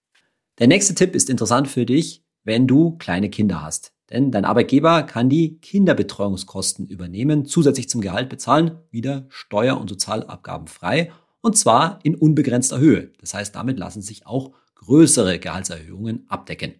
Der 0.59 0.67
nächste 0.67 0.95
Tipp 0.95 1.13
ist 1.13 1.29
interessant 1.29 1.67
für 1.67 1.85
dich, 1.85 2.25
wenn 2.43 2.65
du 2.65 2.97
kleine 2.97 3.29
Kinder 3.29 3.61
hast. 3.61 3.93
Denn 4.09 4.31
dein 4.31 4.45
Arbeitgeber 4.45 5.03
kann 5.03 5.29
die 5.29 5.59
Kinderbetreuungskosten 5.59 6.87
übernehmen, 6.87 7.45
zusätzlich 7.45 7.89
zum 7.89 8.01
Gehalt 8.01 8.29
bezahlen, 8.29 8.79
wieder 8.89 9.25
steuer- 9.29 9.79
und 9.79 9.89
sozialabgaben 9.89 10.67
frei 10.67 11.11
und 11.41 11.57
zwar 11.57 11.99
in 12.03 12.15
unbegrenzter 12.15 12.79
Höhe. 12.79 13.11
Das 13.19 13.33
heißt, 13.33 13.55
damit 13.55 13.77
lassen 13.77 14.01
sich 14.01 14.25
auch 14.25 14.53
größere 14.75 15.39
Gehaltserhöhungen 15.39 16.25
abdecken. 16.27 16.75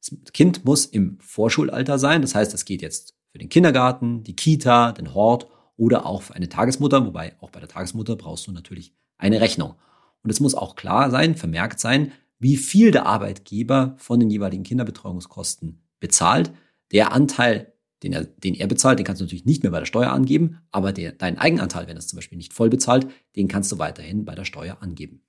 Das 0.00 0.32
Kind 0.32 0.64
muss 0.64 0.86
im 0.86 1.18
Vorschulalter 1.20 1.98
sein, 1.98 2.22
das 2.22 2.34
heißt, 2.34 2.52
es 2.52 2.64
geht 2.64 2.82
jetzt 2.82 3.14
für 3.32 3.38
den 3.38 3.48
Kindergarten, 3.48 4.24
die 4.24 4.36
Kita, 4.36 4.92
den 4.92 5.14
Hort 5.14 5.46
oder 5.76 6.04
auch 6.06 6.22
für 6.22 6.34
eine 6.34 6.48
Tagesmutter, 6.48 7.06
wobei 7.06 7.34
auch 7.40 7.50
bei 7.50 7.60
der 7.60 7.68
Tagesmutter 7.68 8.16
brauchst 8.16 8.46
du 8.46 8.52
natürlich 8.52 8.94
eine 9.18 9.40
Rechnung. 9.40 9.74
Und 10.22 10.30
es 10.30 10.40
muss 10.40 10.54
auch 10.54 10.74
klar 10.74 11.10
sein, 11.10 11.36
vermerkt 11.36 11.80
sein, 11.80 12.12
wie 12.40 12.56
viel 12.56 12.90
der 12.90 13.06
Arbeitgeber 13.06 13.94
von 13.98 14.18
den 14.18 14.30
jeweiligen 14.30 14.64
Kinderbetreuungskosten 14.64 15.82
bezahlt. 16.00 16.52
Der 16.90 17.12
Anteil, 17.12 17.72
den 18.02 18.12
er, 18.12 18.24
den 18.24 18.54
er 18.54 18.66
bezahlt, 18.66 18.98
den 18.98 19.06
kannst 19.06 19.20
du 19.20 19.24
natürlich 19.24 19.44
nicht 19.44 19.62
mehr 19.62 19.70
bei 19.70 19.78
der 19.78 19.86
Steuer 19.86 20.10
angeben, 20.10 20.58
aber 20.72 20.92
der, 20.92 21.12
dein 21.12 21.38
Eigenanteil, 21.38 21.86
wenn 21.86 21.96
er 21.96 22.00
es 22.00 22.08
zum 22.08 22.16
Beispiel 22.16 22.38
nicht 22.38 22.54
voll 22.54 22.70
bezahlt, 22.70 23.06
den 23.36 23.46
kannst 23.46 23.70
du 23.70 23.78
weiterhin 23.78 24.24
bei 24.24 24.34
der 24.34 24.46
Steuer 24.46 24.78
angeben. 24.80 25.22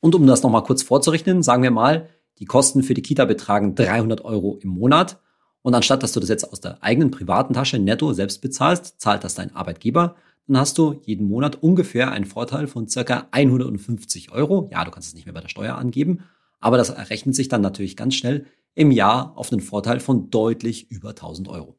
Und 0.00 0.14
um 0.14 0.26
das 0.26 0.42
nochmal 0.42 0.64
kurz 0.64 0.82
vorzurechnen, 0.82 1.42
sagen 1.42 1.62
wir 1.62 1.70
mal, 1.70 2.10
die 2.38 2.44
Kosten 2.44 2.82
für 2.82 2.94
die 2.94 3.02
Kita 3.02 3.24
betragen 3.24 3.74
300 3.74 4.24
Euro 4.24 4.58
im 4.60 4.68
Monat. 4.68 5.18
Und 5.62 5.74
anstatt, 5.74 6.02
dass 6.02 6.12
du 6.12 6.20
das 6.20 6.28
jetzt 6.28 6.52
aus 6.52 6.60
der 6.60 6.82
eigenen 6.82 7.10
privaten 7.10 7.54
Tasche 7.54 7.78
netto 7.78 8.12
selbst 8.12 8.42
bezahlst, 8.42 9.00
zahlt 9.00 9.24
das 9.24 9.34
dein 9.34 9.56
Arbeitgeber. 9.56 10.16
Dann 10.46 10.58
hast 10.58 10.76
du 10.76 11.00
jeden 11.06 11.26
Monat 11.26 11.62
ungefähr 11.62 12.10
einen 12.10 12.26
Vorteil 12.26 12.66
von 12.66 12.86
circa 12.86 13.28
150 13.30 14.30
Euro. 14.30 14.68
Ja, 14.70 14.84
du 14.84 14.90
kannst 14.90 15.08
es 15.08 15.14
nicht 15.14 15.24
mehr 15.24 15.32
bei 15.32 15.40
der 15.40 15.48
Steuer 15.48 15.76
angeben, 15.76 16.24
aber 16.64 16.78
das 16.78 16.88
errechnet 16.88 17.34
sich 17.34 17.48
dann 17.48 17.60
natürlich 17.60 17.94
ganz 17.94 18.14
schnell 18.14 18.46
im 18.74 18.90
Jahr 18.90 19.36
auf 19.36 19.52
einen 19.52 19.60
Vorteil 19.60 20.00
von 20.00 20.30
deutlich 20.30 20.90
über 20.90 21.10
1000 21.10 21.48
Euro. 21.48 21.78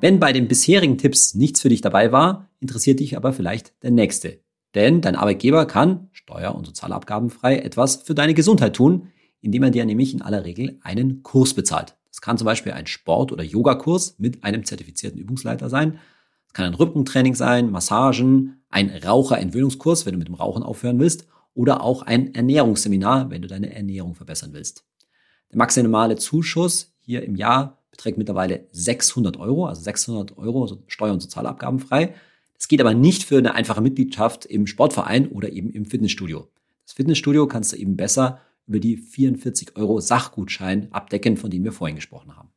Wenn 0.00 0.20
bei 0.20 0.32
den 0.32 0.46
bisherigen 0.46 0.96
Tipps 0.96 1.34
nichts 1.34 1.60
für 1.60 1.70
dich 1.70 1.80
dabei 1.80 2.12
war, 2.12 2.48
interessiert 2.60 3.00
dich 3.00 3.16
aber 3.16 3.32
vielleicht 3.32 3.82
der 3.82 3.90
nächste. 3.90 4.44
Denn 4.76 5.00
dein 5.00 5.16
Arbeitgeber 5.16 5.66
kann, 5.66 6.08
steuer- 6.12 6.54
und 6.54 6.66
sozialabgabenfrei, 6.66 7.58
etwas 7.58 7.96
für 7.96 8.14
deine 8.14 8.34
Gesundheit 8.34 8.76
tun, 8.76 9.08
indem 9.40 9.64
er 9.64 9.70
dir 9.70 9.84
nämlich 9.84 10.14
in 10.14 10.22
aller 10.22 10.44
Regel 10.44 10.78
einen 10.82 11.24
Kurs 11.24 11.52
bezahlt. 11.52 11.96
Das 12.10 12.20
kann 12.20 12.38
zum 12.38 12.44
Beispiel 12.44 12.72
ein 12.72 12.86
Sport- 12.86 13.32
oder 13.32 13.42
Yogakurs 13.42 14.14
mit 14.18 14.44
einem 14.44 14.64
zertifizierten 14.64 15.18
Übungsleiter 15.18 15.68
sein. 15.68 15.98
Es 16.46 16.52
kann 16.52 16.66
ein 16.66 16.74
Rückentraining 16.74 17.34
sein, 17.34 17.72
Massagen, 17.72 18.62
ein 18.70 18.88
Raucherentwöhnungskurs, 18.88 20.06
wenn 20.06 20.12
du 20.12 20.18
mit 20.18 20.28
dem 20.28 20.36
Rauchen 20.36 20.62
aufhören 20.62 21.00
willst, 21.00 21.26
oder 21.54 21.82
auch 21.82 22.02
ein 22.02 22.34
Ernährungsseminar, 22.34 23.30
wenn 23.30 23.42
du 23.42 23.48
deine 23.48 23.74
Ernährung 23.74 24.14
verbessern 24.14 24.52
willst. 24.52 24.84
Der 25.50 25.58
maximale 25.58 26.16
Zuschuss 26.16 26.94
hier 27.00 27.22
im 27.22 27.36
Jahr 27.36 27.82
beträgt 27.90 28.18
mittlerweile 28.18 28.66
600 28.72 29.36
Euro, 29.38 29.66
also 29.66 29.82
600 29.82 30.38
Euro 30.38 30.80
Steuer- 30.86 31.12
und 31.12 31.20
Sozialabgabenfrei. 31.20 32.14
Es 32.58 32.68
geht 32.68 32.80
aber 32.80 32.94
nicht 32.94 33.24
für 33.24 33.38
eine 33.38 33.54
einfache 33.54 33.80
Mitgliedschaft 33.80 34.46
im 34.46 34.66
Sportverein 34.66 35.28
oder 35.28 35.52
eben 35.52 35.70
im 35.70 35.84
Fitnessstudio. 35.84 36.48
Das 36.84 36.94
Fitnessstudio 36.94 37.46
kannst 37.46 37.72
du 37.72 37.76
eben 37.76 37.96
besser 37.96 38.40
über 38.66 38.80
die 38.80 38.96
44 38.96 39.76
Euro 39.76 40.00
Sachgutschein 40.00 40.88
abdecken, 40.92 41.36
von 41.36 41.50
denen 41.50 41.64
wir 41.64 41.72
vorhin 41.72 41.96
gesprochen 41.96 42.36
haben. 42.36 42.50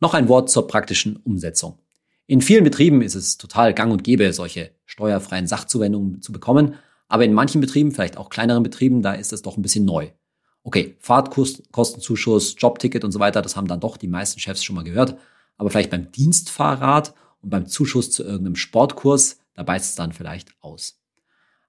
Noch 0.00 0.14
ein 0.14 0.28
Wort 0.28 0.50
zur 0.50 0.66
praktischen 0.66 1.16
Umsetzung. 1.16 1.78
In 2.26 2.40
vielen 2.40 2.64
Betrieben 2.64 3.02
ist 3.02 3.16
es 3.16 3.36
total 3.36 3.74
gang 3.74 3.92
und 3.92 4.04
gäbe, 4.04 4.32
solche 4.32 4.70
steuerfreien 4.86 5.46
Sachzuwendungen 5.46 6.22
zu 6.22 6.32
bekommen, 6.32 6.74
aber 7.10 7.24
in 7.24 7.34
manchen 7.34 7.60
Betrieben, 7.60 7.90
vielleicht 7.90 8.16
auch 8.16 8.30
kleineren 8.30 8.62
Betrieben, 8.62 9.02
da 9.02 9.12
ist 9.12 9.32
es 9.32 9.42
doch 9.42 9.56
ein 9.56 9.62
bisschen 9.62 9.84
neu. 9.84 10.10
Okay, 10.62 10.96
Fahrtkostenzuschuss, 11.00 12.54
Jobticket 12.56 13.04
und 13.04 13.12
so 13.12 13.18
weiter, 13.18 13.42
das 13.42 13.56
haben 13.56 13.66
dann 13.66 13.80
doch 13.80 13.96
die 13.96 14.08
meisten 14.08 14.40
Chefs 14.40 14.62
schon 14.62 14.76
mal 14.76 14.84
gehört, 14.84 15.16
aber 15.58 15.70
vielleicht 15.70 15.90
beim 15.90 16.12
Dienstfahrrad 16.12 17.14
und 17.42 17.50
beim 17.50 17.66
Zuschuss 17.66 18.10
zu 18.10 18.22
irgendeinem 18.22 18.56
Sportkurs, 18.56 19.40
da 19.54 19.64
beißt 19.64 19.90
es 19.90 19.96
dann 19.96 20.12
vielleicht 20.12 20.54
aus. 20.60 21.00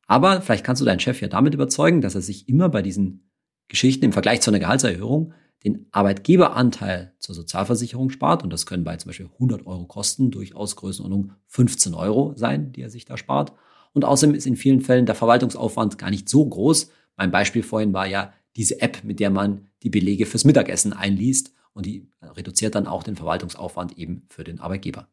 Aber 0.06 0.42
vielleicht 0.42 0.64
kannst 0.64 0.82
du 0.82 0.86
deinen 0.86 1.00
Chef 1.00 1.22
ja 1.22 1.28
damit 1.28 1.54
überzeugen, 1.54 2.02
dass 2.02 2.16
er 2.16 2.22
sich 2.22 2.48
immer 2.48 2.70
bei 2.70 2.82
diesen 2.82 3.32
Geschichten 3.68 4.06
im 4.06 4.14
Vergleich 4.14 4.42
zu 4.42 4.52
einer 4.52 4.60
Gehaltserhöhung 4.60 5.34
den 5.64 5.88
Arbeitgeberanteil 5.92 7.14
zur 7.20 7.34
Sozialversicherung 7.34 8.10
spart. 8.10 8.44
Und 8.44 8.52
das 8.52 8.66
können 8.66 8.84
bei 8.84 8.98
zum 8.98 9.10
Beispiel 9.10 9.30
100 9.34 9.66
Euro 9.66 9.86
Kosten 9.86 10.30
durchaus 10.30 10.76
Größenordnung 10.76 11.34
15 11.48 11.94
Euro 11.94 12.34
sein, 12.36 12.72
die 12.74 12.82
er 12.82 12.90
sich 12.90 13.06
da 13.06 13.18
spart. 13.18 13.54
Und 13.94 14.06
außerdem 14.06 14.36
ist 14.36 14.48
in 14.48 14.56
vielen 14.56 14.82
Fällen 14.82 15.06
der 15.06 15.16
Verwaltungsaufwand 15.16 15.98
gar 15.98 16.10
nicht 16.10 16.30
so 16.30 16.46
groß. 16.46 16.90
Mein 17.18 17.32
Beispiel 17.32 17.64
vorhin 17.64 17.94
war 17.94 18.08
ja 18.08 18.34
diese 18.56 18.82
App, 18.82 19.04
mit 19.04 19.20
der 19.20 19.30
man 19.30 19.68
die 19.84 19.90
Belege 19.90 20.26
fürs 20.26 20.46
Mittagessen 20.46 20.94
einliest 20.94 21.54
und 21.74 21.86
die 21.86 22.08
reduziert 22.22 22.76
dann 22.76 22.88
auch 22.88 23.04
den 23.04 23.16
Verwaltungsaufwand 23.16 23.98
eben 23.98 24.24
für 24.30 24.44
den 24.44 24.60
Arbeitgeber. 24.60 25.08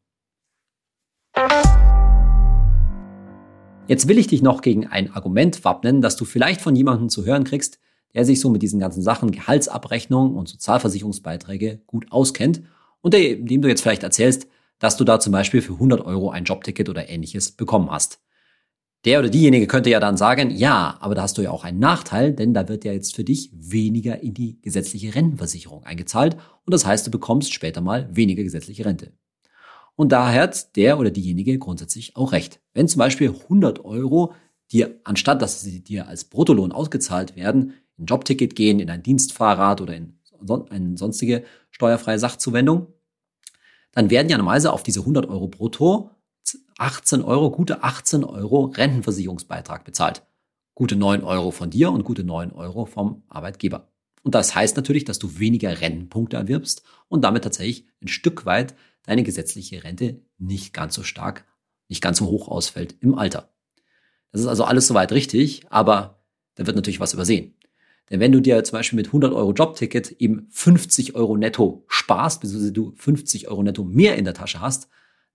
Jetzt 3.86 4.06
will 4.06 4.18
ich 4.18 4.26
dich 4.26 4.42
noch 4.42 4.60
gegen 4.60 4.86
ein 4.86 5.12
Argument 5.12 5.64
wappnen, 5.64 6.02
das 6.02 6.16
du 6.16 6.24
vielleicht 6.24 6.60
von 6.60 6.76
jemandem 6.76 7.08
zu 7.08 7.24
hören 7.24 7.44
kriegst, 7.44 7.78
der 8.14 8.24
sich 8.24 8.40
so 8.40 8.50
mit 8.50 8.62
diesen 8.62 8.80
ganzen 8.80 9.02
Sachen 9.02 9.30
Gehaltsabrechnung 9.30 10.36
und 10.36 10.48
Sozialversicherungsbeiträge 10.48 11.80
gut 11.86 12.10
auskennt 12.10 12.62
und 13.00 13.14
dem 13.14 13.62
du 13.62 13.68
jetzt 13.68 13.80
vielleicht 13.80 14.02
erzählst, 14.02 14.46
dass 14.78 14.96
du 14.96 15.04
da 15.04 15.20
zum 15.20 15.32
Beispiel 15.32 15.62
für 15.62 15.74
100 15.74 16.04
Euro 16.04 16.30
ein 16.30 16.44
Jobticket 16.44 16.88
oder 16.88 17.08
ähnliches 17.08 17.52
bekommen 17.52 17.90
hast. 17.90 18.20
Der 19.08 19.20
oder 19.20 19.30
diejenige 19.30 19.66
könnte 19.66 19.88
ja 19.88 20.00
dann 20.00 20.18
sagen, 20.18 20.50
ja, 20.50 20.98
aber 21.00 21.14
da 21.14 21.22
hast 21.22 21.38
du 21.38 21.40
ja 21.40 21.50
auch 21.50 21.64
einen 21.64 21.78
Nachteil, 21.78 22.34
denn 22.34 22.52
da 22.52 22.68
wird 22.68 22.84
ja 22.84 22.92
jetzt 22.92 23.16
für 23.16 23.24
dich 23.24 23.50
weniger 23.54 24.22
in 24.22 24.34
die 24.34 24.60
gesetzliche 24.60 25.14
Rentenversicherung 25.14 25.82
eingezahlt 25.84 26.36
und 26.66 26.74
das 26.74 26.84
heißt, 26.84 27.06
du 27.06 27.10
bekommst 27.10 27.54
später 27.54 27.80
mal 27.80 28.06
weniger 28.14 28.42
gesetzliche 28.42 28.84
Rente. 28.84 29.14
Und 29.96 30.12
daher 30.12 30.42
hat 30.42 30.76
der 30.76 30.98
oder 30.98 31.10
diejenige 31.10 31.58
grundsätzlich 31.58 32.16
auch 32.16 32.32
recht. 32.32 32.60
Wenn 32.74 32.86
zum 32.86 32.98
Beispiel 32.98 33.30
100 33.30 33.82
Euro 33.82 34.34
dir, 34.72 35.00
anstatt 35.04 35.40
dass 35.40 35.62
sie 35.62 35.82
dir 35.82 36.06
als 36.06 36.24
Bruttolohn 36.24 36.70
ausgezahlt 36.70 37.34
werden, 37.34 37.72
ein 37.98 38.04
Jobticket 38.04 38.56
gehen, 38.56 38.78
in 38.78 38.90
ein 38.90 39.02
Dienstfahrrad 39.02 39.80
oder 39.80 39.96
in 39.96 40.18
eine 40.68 40.98
sonstige 40.98 41.44
steuerfreie 41.70 42.18
Sachzuwendung, 42.18 42.88
dann 43.92 44.10
werden 44.10 44.28
ja 44.28 44.36
normalerweise 44.36 44.70
auf 44.70 44.82
diese 44.82 45.00
100 45.00 45.30
Euro 45.30 45.48
brutto 45.48 46.10
18 46.78 47.22
Euro, 47.22 47.50
gute 47.50 47.82
18 47.82 48.24
Euro 48.24 48.66
Rentenversicherungsbeitrag 48.66 49.84
bezahlt. 49.84 50.22
Gute 50.74 50.96
9 50.96 51.24
Euro 51.24 51.50
von 51.50 51.70
dir 51.70 51.90
und 51.90 52.04
gute 52.04 52.24
9 52.24 52.52
Euro 52.52 52.86
vom 52.86 53.22
Arbeitgeber. 53.28 53.90
Und 54.22 54.34
das 54.34 54.54
heißt 54.54 54.76
natürlich, 54.76 55.04
dass 55.04 55.18
du 55.18 55.38
weniger 55.38 55.80
Rentenpunkte 55.80 56.36
erwirbst 56.36 56.82
und 57.08 57.22
damit 57.22 57.44
tatsächlich 57.44 57.86
ein 58.02 58.08
Stück 58.08 58.46
weit 58.46 58.74
deine 59.04 59.22
gesetzliche 59.22 59.84
Rente 59.84 60.20
nicht 60.38 60.74
ganz 60.74 60.94
so 60.94 61.02
stark, 61.02 61.44
nicht 61.88 62.02
ganz 62.02 62.18
so 62.18 62.26
hoch 62.26 62.48
ausfällt 62.48 62.96
im 63.00 63.14
Alter. 63.14 63.52
Das 64.32 64.42
ist 64.42 64.46
also 64.46 64.64
alles 64.64 64.86
soweit 64.86 65.12
richtig, 65.12 65.66
aber 65.70 66.22
da 66.54 66.66
wird 66.66 66.76
natürlich 66.76 67.00
was 67.00 67.14
übersehen. 67.14 67.54
Denn 68.10 68.20
wenn 68.20 68.32
du 68.32 68.40
dir 68.40 68.62
zum 68.64 68.78
Beispiel 68.78 68.96
mit 68.96 69.06
100 69.06 69.32
Euro 69.32 69.52
Jobticket 69.52 70.12
eben 70.12 70.46
50 70.50 71.14
Euro 71.14 71.36
netto 71.36 71.84
sparst, 71.88 72.40
beziehungsweise 72.40 72.72
du 72.72 72.92
50 72.96 73.48
Euro 73.48 73.62
netto 73.62 73.84
mehr 73.84 74.16
in 74.16 74.24
der 74.24 74.34
Tasche 74.34 74.60
hast, 74.60 74.88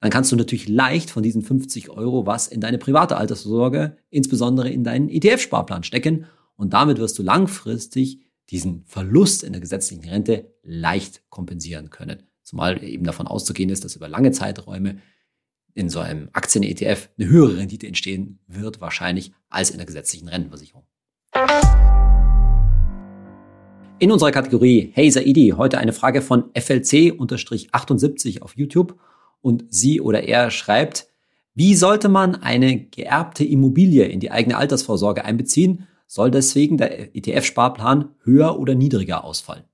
dann 0.03 0.11
kannst 0.11 0.33
du 0.33 0.35
natürlich 0.35 0.67
leicht 0.67 1.09
von 1.09 1.23
diesen 1.23 1.43
50 1.43 1.89
Euro 1.89 2.25
was 2.25 2.47
in 2.47 2.59
deine 2.59 2.77
private 2.77 3.15
Altersvorsorge, 3.15 3.95
insbesondere 4.09 4.69
in 4.69 4.83
deinen 4.83 5.07
ETF-Sparplan 5.07 5.83
stecken. 5.83 6.25
Und 6.57 6.73
damit 6.73 6.97
wirst 6.97 7.17
du 7.17 7.23
langfristig 7.23 8.19
diesen 8.49 8.83
Verlust 8.83 9.45
in 9.45 9.53
der 9.53 9.61
gesetzlichen 9.61 10.03
Rente 10.03 10.53
leicht 10.61 11.23
kompensieren 11.29 11.89
können. 11.89 12.23
Zumal 12.41 12.83
eben 12.83 13.05
davon 13.05 13.27
auszugehen 13.27 13.69
ist, 13.69 13.85
dass 13.85 13.95
über 13.95 14.09
lange 14.09 14.31
Zeiträume 14.31 14.97
in 15.73 15.87
so 15.87 16.01
einem 16.01 16.27
Aktien-ETF 16.33 17.07
eine 17.17 17.29
höhere 17.29 17.55
Rendite 17.59 17.87
entstehen 17.87 18.39
wird, 18.45 18.81
wahrscheinlich 18.81 19.31
als 19.47 19.69
in 19.69 19.77
der 19.77 19.85
gesetzlichen 19.85 20.27
Rentenversicherung. 20.27 20.83
In 23.99 24.11
unserer 24.11 24.31
Kategorie 24.31 24.91
Hey 24.93 25.09
Saidi 25.09 25.53
heute 25.55 25.77
eine 25.77 25.93
Frage 25.93 26.21
von 26.21 26.51
FLC-78 26.51 28.41
auf 28.41 28.57
YouTube 28.57 28.99
und 29.43 29.65
sie 29.69 30.01
oder 30.01 30.23
er 30.23 30.49
schreibt, 30.49 31.07
wie 31.53 31.75
sollte 31.75 32.09
man 32.09 32.35
eine 32.35 32.79
geerbte 32.79 33.43
Immobilie 33.43 34.05
in 34.05 34.19
die 34.19 34.31
eigene 34.31 34.57
Altersvorsorge 34.57 35.23
einbeziehen? 35.23 35.87
Soll 36.07 36.31
deswegen 36.31 36.77
der 36.77 37.15
ETF-Sparplan 37.15 38.09
höher 38.23 38.57
oder 38.59 38.73
niedriger 38.73 39.23
ausfallen? 39.23 39.65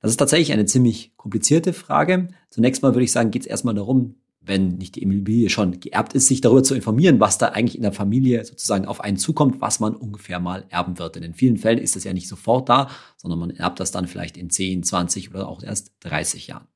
Das 0.00 0.10
ist 0.12 0.16
tatsächlich 0.16 0.52
eine 0.52 0.64
ziemlich 0.64 1.12
komplizierte 1.16 1.72
Frage. 1.72 2.28
Zunächst 2.48 2.82
mal 2.82 2.94
würde 2.94 3.04
ich 3.04 3.12
sagen, 3.12 3.30
geht 3.30 3.42
es 3.42 3.48
erstmal 3.48 3.74
darum, 3.74 4.14
wenn 4.40 4.76
nicht 4.76 4.94
die 4.94 5.02
Immobilie 5.02 5.50
schon 5.50 5.80
geerbt 5.80 6.14
ist, 6.14 6.28
sich 6.28 6.40
darüber 6.40 6.62
zu 6.62 6.74
informieren, 6.74 7.20
was 7.20 7.36
da 7.36 7.48
eigentlich 7.48 7.76
in 7.76 7.82
der 7.82 7.92
Familie 7.92 8.44
sozusagen 8.44 8.86
auf 8.86 9.00
einen 9.00 9.18
zukommt, 9.18 9.60
was 9.60 9.80
man 9.80 9.94
ungefähr 9.94 10.40
mal 10.40 10.64
erben 10.70 10.98
wird. 10.98 11.16
Denn 11.16 11.22
in 11.22 11.34
vielen 11.34 11.58
Fällen 11.58 11.78
ist 11.78 11.96
das 11.96 12.04
ja 12.04 12.14
nicht 12.14 12.28
sofort 12.28 12.68
da, 12.68 12.88
sondern 13.16 13.40
man 13.40 13.50
erbt 13.50 13.80
das 13.80 13.90
dann 13.90 14.06
vielleicht 14.06 14.38
in 14.38 14.48
10, 14.48 14.84
20 14.84 15.34
oder 15.34 15.48
auch 15.48 15.62
erst 15.62 15.92
30 16.00 16.46
Jahren. 16.46 16.66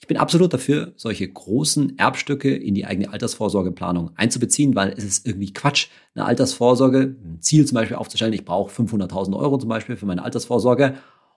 Ich 0.00 0.06
bin 0.06 0.16
absolut 0.16 0.52
dafür, 0.52 0.92
solche 0.96 1.26
großen 1.26 1.98
Erbstücke 1.98 2.54
in 2.54 2.74
die 2.74 2.84
eigene 2.84 3.10
Altersvorsorgeplanung 3.10 4.10
einzubeziehen, 4.16 4.74
weil 4.74 4.92
es 4.96 5.04
ist 5.04 5.26
irgendwie 5.26 5.52
Quatsch, 5.52 5.88
eine 6.14 6.26
Altersvorsorge, 6.26 7.16
ein 7.24 7.40
Ziel 7.40 7.64
zum 7.64 7.76
Beispiel 7.76 7.96
aufzustellen, 7.96 8.32
ich 8.32 8.44
brauche 8.44 8.70
500.000 8.70 9.36
Euro 9.36 9.56
zum 9.56 9.68
Beispiel 9.68 9.96
für 9.96 10.06
meine 10.06 10.22
Altersvorsorge 10.22 10.94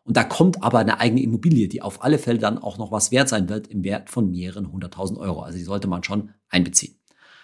und 0.07 0.15
da 0.15 0.23
kommt 0.23 0.63
aber 0.63 0.79
eine 0.79 1.01
eigene 1.01 1.21
Immobilie, 1.21 1.67
die 1.67 1.81
auf 1.81 2.01
alle 2.01 2.17
Fälle 2.17 2.39
dann 2.39 2.57
auch 2.57 2.77
noch 2.77 2.93
was 2.93 3.11
wert 3.11 3.27
sein 3.27 3.49
wird, 3.49 3.67
im 3.67 3.83
Wert 3.83 4.09
von 4.09 4.31
mehreren 4.31 4.71
hunderttausend 4.71 5.19
Euro. 5.19 5.41
Also 5.41 5.57
die 5.57 5.65
sollte 5.65 5.89
man 5.89 6.01
schon 6.01 6.29
einbeziehen. 6.49 6.95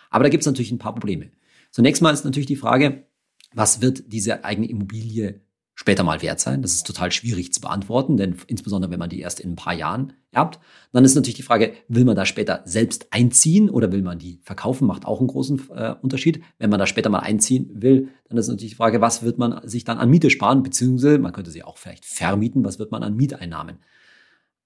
Aber 0.10 0.24
da 0.24 0.29
gibt 0.29 0.43
es 0.43 0.48
natürlich 0.48 0.72
ein 0.72 0.77
paar 0.77 0.93
Probleme. 0.93 1.32
Zunächst 1.72 2.01
mal 2.01 2.13
ist 2.13 2.24
natürlich 2.24 2.48
die 2.48 2.55
Frage, 2.55 3.08
was 3.53 3.82
wird 3.82 4.13
diese 4.13 4.46
eigene 4.46 4.70
Immobilie 4.70 5.41
später 5.75 6.03
mal 6.03 6.22
wert 6.22 6.39
sein? 6.39 6.62
Das 6.62 6.74
ist 6.74 6.88
total 6.88 7.12
schwierig 7.12 7.53
zu 7.53 7.62
beantworten, 7.62 8.18
denn 8.18 8.38
insbesondere 8.48 8.92
wenn 8.92 9.00
man 9.00 9.10
die 9.10 9.20
erst 9.20 9.39
in 9.39 9.53
ein 9.53 9.56
paar 9.56 9.74
Jahren 9.74 10.13
erbt. 10.32 10.60
Dann 10.92 11.06
ist 11.06 11.15
natürlich 11.15 11.36
die 11.36 11.44
Frage, 11.44 11.74
will 11.88 12.06
man 12.06 12.15
da 12.15 12.25
später 12.25 12.62
selbst 12.65 13.08
einziehen 13.12 13.70
oder 13.70 13.92
will 13.92 14.01
man 14.01 14.20
die 14.20 14.39
verkaufen? 14.44 14.88
Macht 14.88 15.06
auch 15.06 15.20
einen 15.20 15.27
großen 15.27 15.70
äh, 15.75 15.96
Unterschied. 16.01 16.42
Wenn 16.58 16.70
man 16.70 16.80
da 16.80 16.88
später 16.88 17.10
mal 17.10 17.20
einziehen 17.20 17.70
will, 17.74 18.10
dann 18.27 18.38
ist 18.38 18.48
natürlich 18.48 18.72
die 18.72 18.77
Frage, 18.77 19.01
was 19.01 19.24
wird 19.24 19.38
man 19.38 19.68
sich 19.68 19.84
dann 19.84 19.98
an 19.98 20.10
Miete 20.10 20.30
sparen? 20.30 20.63
Beziehungsweise 20.63 21.20
man 21.20 21.34
könnte 21.34 21.51
sie 21.51 21.63
auch 21.63 21.77
vielleicht 21.77 22.06
vermieten. 22.06 22.63
Was 22.65 22.80
wird 22.80 22.92
man 22.92 23.03
an 23.03 23.15
Mieteinnahmen 23.15 23.77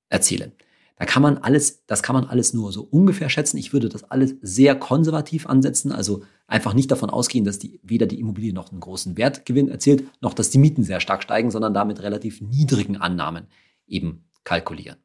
erzielen? 0.09 0.53
Da 0.97 1.05
kann 1.05 1.21
man 1.21 1.37
alles, 1.37 1.85
das 1.85 2.01
kann 2.01 2.15
man 2.15 2.25
alles 2.25 2.53
nur 2.53 2.71
so 2.71 2.81
ungefähr 2.81 3.29
schätzen. 3.29 3.57
Ich 3.57 3.71
würde 3.71 3.87
das 3.87 4.03
alles 4.05 4.35
sehr 4.41 4.75
konservativ 4.75 5.45
ansetzen, 5.45 5.91
also 5.91 6.23
einfach 6.47 6.73
nicht 6.73 6.89
davon 6.89 7.11
ausgehen, 7.11 7.45
dass 7.45 7.59
die, 7.59 7.79
weder 7.83 8.07
die 8.07 8.19
Immobilie 8.19 8.53
noch 8.53 8.71
einen 8.71 8.79
großen 8.79 9.15
Wertgewinn 9.15 9.69
erzielt, 9.69 10.05
noch 10.21 10.33
dass 10.33 10.49
die 10.49 10.57
Mieten 10.57 10.83
sehr 10.83 10.99
stark 10.99 11.21
steigen, 11.21 11.51
sondern 11.51 11.73
damit 11.73 12.01
relativ 12.01 12.41
niedrigen 12.41 12.97
Annahmen 12.97 13.45
eben 13.85 14.25
kalkulieren. 14.43 14.97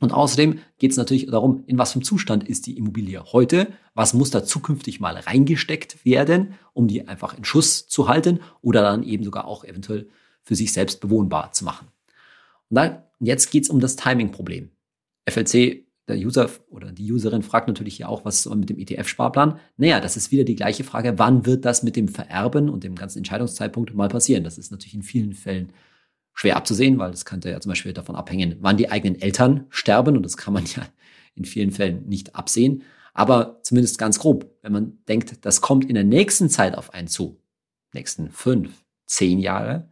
Und 0.00 0.12
außerdem 0.12 0.58
geht 0.78 0.90
es 0.90 0.96
natürlich 0.96 1.26
darum, 1.26 1.64
in 1.66 1.78
was 1.78 1.92
für 1.92 1.96
einem 1.96 2.04
Zustand 2.04 2.44
ist 2.44 2.66
die 2.66 2.76
Immobilie 2.76 3.22
heute, 3.32 3.68
was 3.94 4.14
muss 4.14 4.30
da 4.30 4.44
zukünftig 4.44 5.00
mal 5.00 5.16
reingesteckt 5.16 6.04
werden, 6.04 6.54
um 6.74 6.86
die 6.86 7.08
einfach 7.08 7.36
in 7.36 7.44
Schuss 7.44 7.88
zu 7.88 8.08
halten 8.08 8.40
oder 8.60 8.82
dann 8.82 9.02
eben 9.02 9.24
sogar 9.24 9.46
auch 9.46 9.64
eventuell 9.64 10.08
für 10.42 10.54
sich 10.54 10.72
selbst 10.72 11.00
bewohnbar 11.00 11.52
zu 11.52 11.64
machen. 11.64 11.88
Und 12.68 12.76
dann, 12.76 13.02
jetzt 13.20 13.50
geht 13.50 13.64
es 13.64 13.70
um 13.70 13.80
das 13.80 13.96
Timing-Problem. 13.96 14.70
FLC, 15.28 15.86
der 16.08 16.16
User 16.16 16.48
oder 16.70 16.92
die 16.92 17.10
Userin 17.10 17.42
fragt 17.42 17.66
natürlich 17.66 17.96
hier 17.96 18.08
auch, 18.08 18.24
was 18.24 18.46
ist 18.46 18.54
mit 18.54 18.70
dem 18.70 18.78
ETF-Sparplan? 18.78 19.58
Naja, 19.76 20.00
das 20.00 20.16
ist 20.16 20.30
wieder 20.30 20.44
die 20.44 20.54
gleiche 20.54 20.84
Frage, 20.84 21.18
wann 21.18 21.46
wird 21.46 21.64
das 21.64 21.82
mit 21.82 21.96
dem 21.96 22.08
Vererben 22.08 22.68
und 22.68 22.84
dem 22.84 22.94
ganzen 22.94 23.18
Entscheidungszeitpunkt 23.18 23.92
mal 23.94 24.08
passieren? 24.08 24.44
Das 24.44 24.58
ist 24.58 24.70
natürlich 24.70 24.94
in 24.94 25.02
vielen 25.02 25.32
Fällen 25.32 25.72
schwer 26.32 26.56
abzusehen, 26.56 26.98
weil 26.98 27.10
das 27.10 27.24
könnte 27.24 27.50
ja 27.50 27.60
zum 27.60 27.70
Beispiel 27.70 27.92
davon 27.92 28.14
abhängen, 28.14 28.56
wann 28.60 28.76
die 28.76 28.90
eigenen 28.90 29.20
Eltern 29.20 29.66
sterben 29.70 30.16
und 30.16 30.22
das 30.22 30.36
kann 30.36 30.54
man 30.54 30.64
ja 30.76 30.86
in 31.34 31.44
vielen 31.44 31.72
Fällen 31.72 32.06
nicht 32.06 32.36
absehen. 32.36 32.82
Aber 33.12 33.60
zumindest 33.62 33.98
ganz 33.98 34.18
grob, 34.18 34.54
wenn 34.62 34.72
man 34.72 34.98
denkt, 35.08 35.44
das 35.44 35.60
kommt 35.60 35.86
in 35.86 35.94
der 35.94 36.04
nächsten 36.04 36.50
Zeit 36.50 36.76
auf 36.76 36.92
einen 36.92 37.08
zu, 37.08 37.40
nächsten 37.94 38.30
fünf, 38.30 38.84
zehn 39.06 39.38
Jahre, 39.38 39.88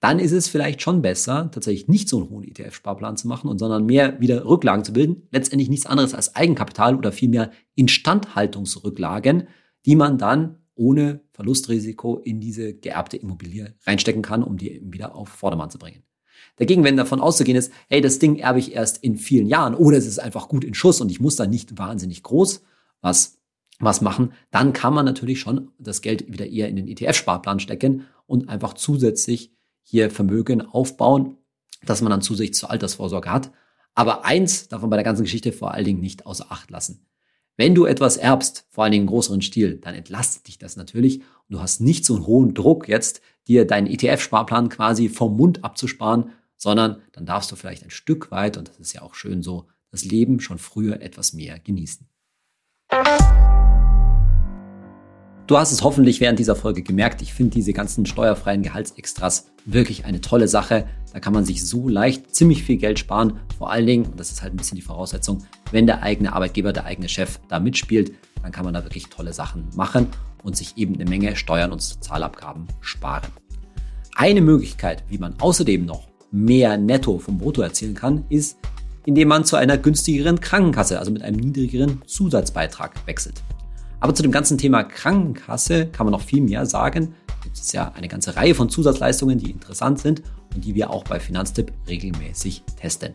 dann 0.00 0.18
ist 0.18 0.32
es 0.32 0.48
vielleicht 0.48 0.80
schon 0.80 1.02
besser, 1.02 1.50
tatsächlich 1.52 1.88
nicht 1.88 2.08
so 2.08 2.18
einen 2.18 2.30
hohen 2.30 2.44
ETF-Sparplan 2.44 3.16
zu 3.16 3.28
machen 3.28 3.48
und 3.48 3.58
sondern 3.58 3.84
mehr 3.84 4.18
wieder 4.20 4.46
Rücklagen 4.46 4.84
zu 4.84 4.94
bilden. 4.94 5.28
Letztendlich 5.30 5.68
nichts 5.68 5.86
anderes 5.86 6.14
als 6.14 6.34
Eigenkapital 6.34 6.96
oder 6.96 7.12
vielmehr 7.12 7.50
Instandhaltungsrücklagen, 7.74 9.48
die 9.84 9.96
man 9.96 10.16
dann 10.16 10.56
ohne 10.74 11.20
Verlustrisiko 11.32 12.16
in 12.16 12.40
diese 12.40 12.72
geerbte 12.72 13.18
Immobilie 13.18 13.74
reinstecken 13.86 14.22
kann, 14.22 14.42
um 14.42 14.56
die 14.56 14.80
wieder 14.82 15.14
auf 15.14 15.28
Vordermann 15.28 15.70
zu 15.70 15.78
bringen. 15.78 16.02
Dagegen, 16.56 16.84
wenn 16.84 16.96
davon 16.96 17.20
auszugehen 17.20 17.58
ist, 17.58 17.70
hey, 17.88 18.00
das 18.00 18.18
Ding 18.18 18.36
erbe 18.36 18.58
ich 18.58 18.74
erst 18.74 19.04
in 19.04 19.16
vielen 19.16 19.46
Jahren 19.46 19.74
oder 19.74 19.98
es 19.98 20.06
ist 20.06 20.18
einfach 20.18 20.48
gut 20.48 20.64
in 20.64 20.72
Schuss 20.72 21.02
und 21.02 21.10
ich 21.10 21.20
muss 21.20 21.36
da 21.36 21.46
nicht 21.46 21.78
wahnsinnig 21.78 22.22
groß 22.22 22.62
was, 23.02 23.38
was 23.78 24.00
machen, 24.00 24.32
dann 24.50 24.72
kann 24.72 24.94
man 24.94 25.04
natürlich 25.04 25.40
schon 25.40 25.70
das 25.78 26.02
Geld 26.02 26.32
wieder 26.32 26.46
eher 26.46 26.68
in 26.68 26.76
den 26.76 26.88
ETF-Sparplan 26.88 27.60
stecken 27.60 28.06
und 28.26 28.48
einfach 28.48 28.74
zusätzlich 28.74 29.52
hier 29.90 30.10
Vermögen 30.10 30.62
aufbauen, 30.62 31.36
dass 31.82 32.00
man 32.00 32.10
dann 32.10 32.22
zusätzlich 32.22 32.54
zur 32.54 32.70
Altersvorsorge 32.70 33.30
hat. 33.30 33.50
Aber 33.94 34.24
eins 34.24 34.68
davon 34.68 34.88
bei 34.88 34.96
der 34.96 35.04
ganzen 35.04 35.24
Geschichte 35.24 35.52
vor 35.52 35.72
allen 35.72 35.84
Dingen 35.84 36.00
nicht 36.00 36.26
außer 36.26 36.46
Acht 36.48 36.70
lassen. 36.70 37.06
Wenn 37.56 37.74
du 37.74 37.84
etwas 37.84 38.16
erbst, 38.16 38.66
vor 38.70 38.84
allen 38.84 38.92
Dingen 38.92 39.04
im 39.04 39.10
größeren 39.10 39.42
Stil, 39.42 39.78
dann 39.78 39.94
entlastet 39.94 40.46
dich 40.46 40.58
das 40.58 40.76
natürlich 40.76 41.18
und 41.18 41.56
du 41.56 41.60
hast 41.60 41.80
nicht 41.80 42.04
so 42.04 42.14
einen 42.14 42.26
hohen 42.26 42.54
Druck 42.54 42.88
jetzt, 42.88 43.20
dir 43.48 43.66
deinen 43.66 43.86
ETF-Sparplan 43.86 44.68
quasi 44.68 45.08
vom 45.08 45.36
Mund 45.36 45.64
abzusparen, 45.64 46.30
sondern 46.56 47.02
dann 47.12 47.26
darfst 47.26 47.50
du 47.50 47.56
vielleicht 47.56 47.82
ein 47.82 47.90
Stück 47.90 48.30
weit, 48.30 48.56
und 48.56 48.68
das 48.68 48.78
ist 48.78 48.92
ja 48.92 49.02
auch 49.02 49.14
schön 49.14 49.42
so, 49.42 49.66
das 49.90 50.04
Leben 50.04 50.40
schon 50.40 50.58
früher 50.58 51.02
etwas 51.02 51.32
mehr 51.32 51.58
genießen. 51.58 52.08
Du 55.50 55.58
hast 55.58 55.72
es 55.72 55.82
hoffentlich 55.82 56.20
während 56.20 56.38
dieser 56.38 56.54
Folge 56.54 56.80
gemerkt. 56.80 57.22
Ich 57.22 57.34
finde 57.34 57.54
diese 57.54 57.72
ganzen 57.72 58.06
steuerfreien 58.06 58.62
Gehaltsextras 58.62 59.46
wirklich 59.64 60.04
eine 60.04 60.20
tolle 60.20 60.46
Sache. 60.46 60.86
Da 61.12 61.18
kann 61.18 61.32
man 61.32 61.44
sich 61.44 61.66
so 61.66 61.88
leicht 61.88 62.32
ziemlich 62.32 62.62
viel 62.62 62.76
Geld 62.76 63.00
sparen. 63.00 63.40
Vor 63.58 63.72
allen 63.72 63.84
Dingen, 63.84 64.04
und 64.04 64.20
das 64.20 64.30
ist 64.30 64.42
halt 64.42 64.54
ein 64.54 64.56
bisschen 64.56 64.76
die 64.76 64.82
Voraussetzung, 64.82 65.42
wenn 65.72 65.88
der 65.88 66.04
eigene 66.04 66.34
Arbeitgeber, 66.34 66.72
der 66.72 66.84
eigene 66.84 67.08
Chef 67.08 67.40
da 67.48 67.58
mitspielt, 67.58 68.12
dann 68.44 68.52
kann 68.52 68.64
man 68.64 68.74
da 68.74 68.84
wirklich 68.84 69.08
tolle 69.08 69.32
Sachen 69.32 69.66
machen 69.74 70.06
und 70.44 70.56
sich 70.56 70.76
eben 70.76 70.94
eine 70.94 71.10
Menge 71.10 71.34
Steuern 71.34 71.72
und 71.72 71.82
Sozialabgaben 71.82 72.68
sparen. 72.80 73.26
Eine 74.14 74.42
Möglichkeit, 74.42 75.02
wie 75.08 75.18
man 75.18 75.34
außerdem 75.40 75.84
noch 75.84 76.06
mehr 76.30 76.78
Netto 76.78 77.18
vom 77.18 77.38
Brutto 77.38 77.60
erzielen 77.60 77.96
kann, 77.96 78.24
ist, 78.28 78.56
indem 79.04 79.26
man 79.26 79.44
zu 79.44 79.56
einer 79.56 79.78
günstigeren 79.78 80.38
Krankenkasse, 80.38 81.00
also 81.00 81.10
mit 81.10 81.22
einem 81.22 81.40
niedrigeren 81.40 82.02
Zusatzbeitrag 82.06 83.04
wechselt. 83.08 83.42
Aber 84.00 84.14
zu 84.14 84.22
dem 84.22 84.32
ganzen 84.32 84.56
Thema 84.56 84.82
Krankenkasse 84.82 85.86
kann 85.86 86.06
man 86.06 86.12
noch 86.12 86.22
viel 86.22 86.42
mehr 86.42 86.64
sagen. 86.64 87.14
Da 87.26 87.34
gibt 87.44 87.56
es 87.56 87.72
ja 87.72 87.92
eine 87.94 88.08
ganze 88.08 88.34
Reihe 88.34 88.54
von 88.54 88.70
Zusatzleistungen, 88.70 89.38
die 89.38 89.50
interessant 89.50 89.98
sind 89.98 90.22
und 90.54 90.64
die 90.64 90.74
wir 90.74 90.90
auch 90.90 91.04
bei 91.04 91.20
Finanztipp 91.20 91.72
regelmäßig 91.86 92.62
testen. 92.80 93.14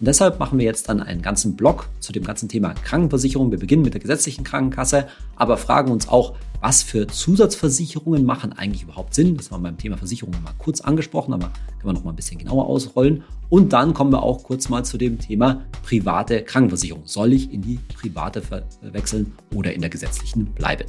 Und 0.00 0.06
deshalb 0.06 0.38
machen 0.38 0.58
wir 0.58 0.64
jetzt 0.64 0.88
dann 0.88 1.00
einen 1.00 1.20
ganzen 1.20 1.56
Blog 1.56 1.86
zu 2.00 2.10
dem 2.10 2.24
ganzen 2.24 2.48
Thema 2.48 2.72
Krankenversicherung. 2.72 3.50
Wir 3.50 3.58
beginnen 3.58 3.82
mit 3.82 3.92
der 3.92 4.00
gesetzlichen 4.00 4.44
Krankenkasse, 4.44 5.06
aber 5.36 5.58
fragen 5.58 5.92
uns 5.92 6.08
auch, 6.08 6.36
was 6.62 6.82
für 6.82 7.06
Zusatzversicherungen 7.06 8.24
machen 8.24 8.54
eigentlich 8.54 8.82
überhaupt 8.82 9.14
Sinn. 9.14 9.36
Das 9.36 9.50
haben 9.50 9.62
wir 9.62 9.68
beim 9.68 9.76
Thema 9.76 9.98
Versicherungen 9.98 10.42
mal 10.42 10.54
kurz 10.58 10.80
angesprochen, 10.80 11.34
aber 11.34 11.52
können 11.78 11.84
wir 11.84 11.92
noch 11.92 12.04
mal 12.04 12.10
ein 12.10 12.16
bisschen 12.16 12.38
genauer 12.38 12.66
ausrollen. 12.66 13.24
Und 13.50 13.74
dann 13.74 13.92
kommen 13.92 14.10
wir 14.10 14.22
auch 14.22 14.42
kurz 14.42 14.70
mal 14.70 14.86
zu 14.86 14.96
dem 14.96 15.18
Thema 15.18 15.66
private 15.82 16.44
Krankenversicherung. 16.44 17.02
Soll 17.04 17.34
ich 17.34 17.52
in 17.52 17.60
die 17.60 17.78
private 17.94 18.42
wechseln 18.80 19.32
oder 19.54 19.74
in 19.74 19.82
der 19.82 19.90
gesetzlichen 19.90 20.46
bleiben? 20.46 20.84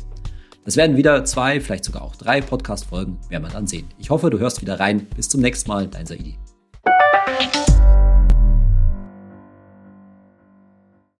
Das 0.63 0.77
werden 0.77 0.95
wieder 0.95 1.25
zwei, 1.25 1.59
vielleicht 1.59 1.83
sogar 1.83 2.03
auch 2.03 2.15
drei 2.15 2.39
Podcast-Folgen, 2.39 3.17
werden 3.27 3.43
wir 3.43 3.49
dann 3.49 3.67
sehen. 3.67 3.87
Ich 3.97 4.09
hoffe, 4.09 4.29
du 4.29 4.39
hörst 4.39 4.61
wieder 4.61 4.79
rein. 4.79 5.07
Bis 5.17 5.27
zum 5.27 5.41
nächsten 5.41 5.69
Mal, 5.69 5.87
dein 5.87 6.05
Saidi. 6.05 6.37